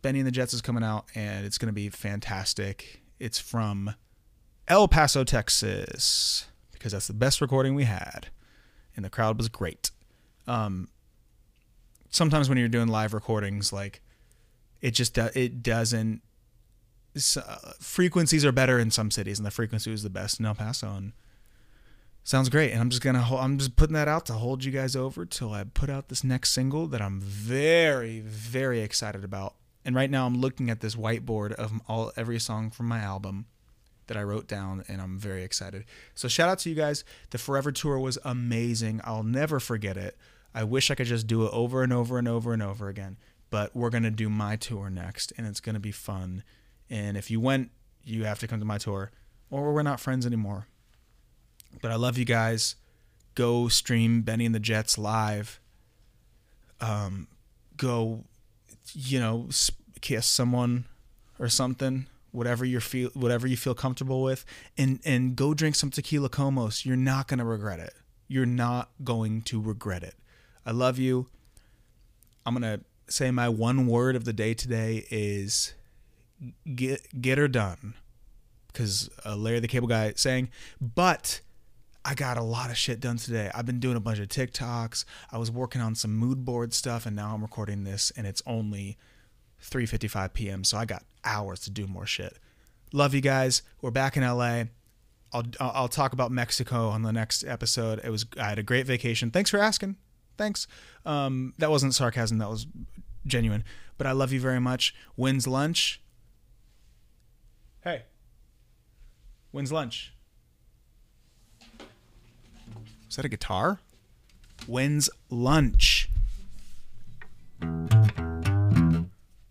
Benny 0.03 0.21
and 0.21 0.27
the 0.27 0.33
Jets 0.33 0.55
is 0.55 0.63
coming 0.63 0.85
out 0.85 1.07
and 1.15 1.45
it's 1.45 1.59
going 1.59 1.69
to 1.69 1.73
be 1.75 1.89
fantastic. 1.89 3.03
It's 3.19 3.39
from 3.39 3.95
El 4.69 4.87
Paso, 4.89 5.25
Texas, 5.25 6.47
because 6.73 6.93
that's 6.93 7.09
the 7.09 7.15
best 7.15 7.41
recording 7.41 7.75
we 7.75 7.85
had, 7.85 8.29
and 8.95 9.05
the 9.05 9.11
crowd 9.11 9.37
was 9.39 9.49
great. 9.49 9.91
Um, 10.47 10.89
sometimes 12.11 12.49
when 12.49 12.59
you're 12.59 12.69
doing 12.69 12.89
live 12.89 13.15
recordings, 13.15 13.73
like 13.73 14.03
it 14.81 14.93
just 14.93 15.19
it 15.19 15.63
doesn't 15.63 16.23
uh, 17.37 17.73
frequencies 17.81 18.45
are 18.45 18.53
better 18.53 18.79
in 18.79 18.91
some 18.91 19.11
cities, 19.11 19.39
and 19.39 19.47
the 19.47 19.51
frequency 19.51 19.91
was 19.91 20.03
the 20.03 20.11
best 20.11 20.39
in 20.39 20.47
El 20.47 20.55
Paso. 20.55 20.89
And 20.95 21.13
sounds 22.23 22.49
great. 22.49 22.73
And 22.73 22.81
I'm 22.81 22.91
just 22.91 23.03
gonna 23.03 23.25
I'm 23.37 23.59
just 23.59 23.77
putting 23.77 23.95
that 23.95 24.09
out 24.09 24.27
to 24.27 24.35
hold 24.35 24.65
you 24.65 24.73
guys 24.73 24.95
over 24.95 25.25
till 25.25 25.53
I 25.53 25.65
put 25.65 25.91
out 25.91 26.09
this 26.09 26.23
next 26.23 26.53
single 26.53 26.87
that 26.89 27.03
I'm 27.03 27.21
very 27.21 28.21
very 28.21 28.81
excited 28.81 29.25
about. 29.25 29.55
And 29.89 29.97
right 29.97 30.11
now 30.11 30.27
I'm 30.27 30.39
looking 30.39 30.69
at 30.69 30.81
this 30.81 30.97
whiteboard 30.97 31.53
of 31.53 31.73
all 31.89 32.13
every 32.15 32.39
song 32.39 32.69
from 32.69 32.89
my 32.89 32.99
album 32.99 33.47
that 34.07 34.19
I 34.19 34.23
wrote 34.23 34.47
down, 34.47 34.85
and 34.87 35.01
I'm 35.01 35.19
very 35.19 35.43
excited. 35.43 35.87
So 36.15 36.29
shout 36.29 36.51
out 36.51 36.59
to 36.59 36.69
you 36.69 36.75
guys. 36.75 37.05
The 37.31 37.39
Forever 37.39 37.73
Tour 37.73 37.99
was 37.99 38.19
amazing. 38.23 39.01
I'll 39.03 39.23
never 39.23 39.59
forget 39.59 39.97
it. 39.97 40.19
I 40.55 40.65
wish 40.65 40.91
I 40.91 40.95
could 40.95 41.07
just 41.07 41.27
do 41.27 41.47
it 41.47 41.51
over 41.55 41.83
and 41.83 41.91
over 41.91 42.19
and 42.19 42.29
over 42.29 42.53
and 42.53 42.63
over 42.63 42.89
again. 42.89 43.17
But 43.49 43.75
we're 43.75 43.89
gonna 43.89 44.11
do 44.11 44.29
my 44.29 44.57
tour 44.57 44.91
next, 44.91 45.33
and 45.39 45.47
it's 45.47 45.61
gonna 45.61 45.81
be 45.81 45.91
fun 45.91 46.43
and 46.91 47.17
if 47.17 47.31
you 47.31 47.41
went, 47.41 47.71
you 48.05 48.25
have 48.25 48.39
to 48.41 48.47
come 48.47 48.61
to 48.61 48.67
my 48.67 48.77
tour, 48.77 49.11
or 49.51 49.73
we're 49.73 49.83
not 49.83 50.01
friends 50.01 50.27
anymore. 50.27 50.67
But 51.81 51.91
I 51.91 51.95
love 51.95 52.19
you 52.19 52.27
guys. 52.27 52.77
Go 53.35 53.69
stream 53.69 54.21
Benny 54.21 54.45
and 54.45 54.55
the 54.55 54.61
Jets 54.61 54.99
live. 54.99 55.61
Um, 56.79 57.29
go, 57.77 58.25
you 58.95 59.21
know, 59.21 59.49
kiss 60.01 60.27
someone 60.27 60.85
or 61.39 61.49
something. 61.49 62.07
Whatever 62.31 62.65
you 62.65 62.79
feel, 62.79 63.11
whatever 63.15 63.47
you 63.47 63.57
feel 63.57 63.75
comfortable 63.75 64.23
with, 64.23 64.45
and 64.77 65.01
and 65.05 65.35
go 65.35 65.55
drink 65.55 65.75
some 65.75 65.91
tequila 65.91 66.29
komos. 66.29 66.85
You're 66.85 66.97
not 66.97 67.27
gonna 67.27 67.45
regret 67.45 67.81
it. 67.81 67.95
You're 68.29 68.47
not 68.47 68.91
going 69.03 69.43
to 69.43 69.61
regret 69.61 70.03
it. 70.03 70.15
I 70.67 70.73
love 70.73 70.99
you. 70.99 71.27
I'm 72.45 72.55
gonna 72.55 72.81
say 73.09 73.31
my 73.31 73.49
one 73.49 73.87
word 73.87 74.15
of 74.15 74.25
the 74.25 74.35
day 74.35 74.53
today 74.53 75.07
is 75.11 75.73
get 76.75 77.21
get 77.21 77.39
her 77.39 77.49
done 77.49 77.95
because 78.69 79.11
uh, 79.25 79.35
Larry 79.35 79.61
the 79.61 79.69
Cable 79.69 79.89
Guy 79.89 80.13
saying, 80.17 80.51
but 80.81 81.41
I 82.05 82.15
got 82.15 82.37
a 82.39 82.43
lot 82.43 82.71
of 82.71 82.77
shit 82.77 83.01
done 83.01 83.17
today. 83.17 83.51
I've 83.55 83.67
been 83.67 83.81
doing 83.81 83.97
a 83.97 84.01
bunch 84.01 84.19
of 84.19 84.29
TikToks. 84.29 85.05
I 85.31 85.39
was 85.39 85.51
working 85.51 85.81
on 85.81 85.95
some 85.95 86.17
mood 86.17 86.45
board 86.45 86.73
stuff, 86.73 87.07
and 87.07 87.15
now 87.15 87.35
I'm 87.35 87.43
recording 87.43 87.85
this, 87.85 88.13
and 88.17 88.27
it's 88.27 88.43
only 88.47 88.97
3:55 89.63 90.33
p.m. 90.33 90.65
So 90.65 90.79
I 90.79 90.85
got 90.85 91.05
hours 91.25 91.61
to 91.61 91.71
do 91.71 91.87
more 91.87 92.07
shit. 92.07 92.39
Love 92.93 93.15
you 93.15 93.21
guys. 93.21 93.63
We're 93.83 93.91
back 93.91 94.17
in 94.17 94.23
LA. 94.23 94.65
I'll 95.33 95.45
I'll 95.61 95.89
talk 95.89 96.13
about 96.13 96.31
Mexico 96.31 96.89
on 96.89 97.03
the 97.03 97.13
next 97.13 97.45
episode. 97.45 98.01
It 98.03 98.11
was 98.11 98.25
I 98.41 98.49
had 98.49 98.59
a 98.59 98.63
great 98.63 98.87
vacation. 98.87 99.31
Thanks 99.31 99.51
for 99.51 99.59
asking. 99.59 99.97
Thanks. 100.39 100.67
Um, 101.05 101.53
that 101.59 101.71
wasn't 101.71 101.95
sarcasm. 101.95 102.39
That 102.39 102.49
was 102.49 102.67
genuine. 103.27 103.65
But 103.99 104.07
I 104.07 104.13
love 104.13 104.33
you 104.33 104.41
very 104.41 104.61
much. 104.61 104.95
When's 105.17 105.47
lunch. 105.47 106.01
Hey, 107.83 108.05
when's 109.51 109.73
lunch? 109.73 110.15
Is 113.09 113.17
that 113.17 113.25
a 113.25 113.29
guitar? 113.29 113.81
When's 114.67 115.09
lunch? 115.31 116.11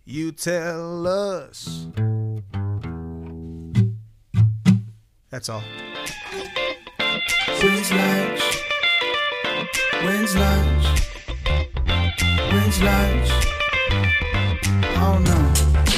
You 0.05 0.31
tell 0.31 1.07
us. 1.07 1.87
That's 5.29 5.49
all. 5.49 5.63
When's 7.61 7.91
lunch? 7.91 8.41
When's 10.03 10.35
lunch? 10.35 11.01
When's 12.51 12.81
lunch? 12.81 13.29
Oh 14.99 15.17
no. 15.25 15.96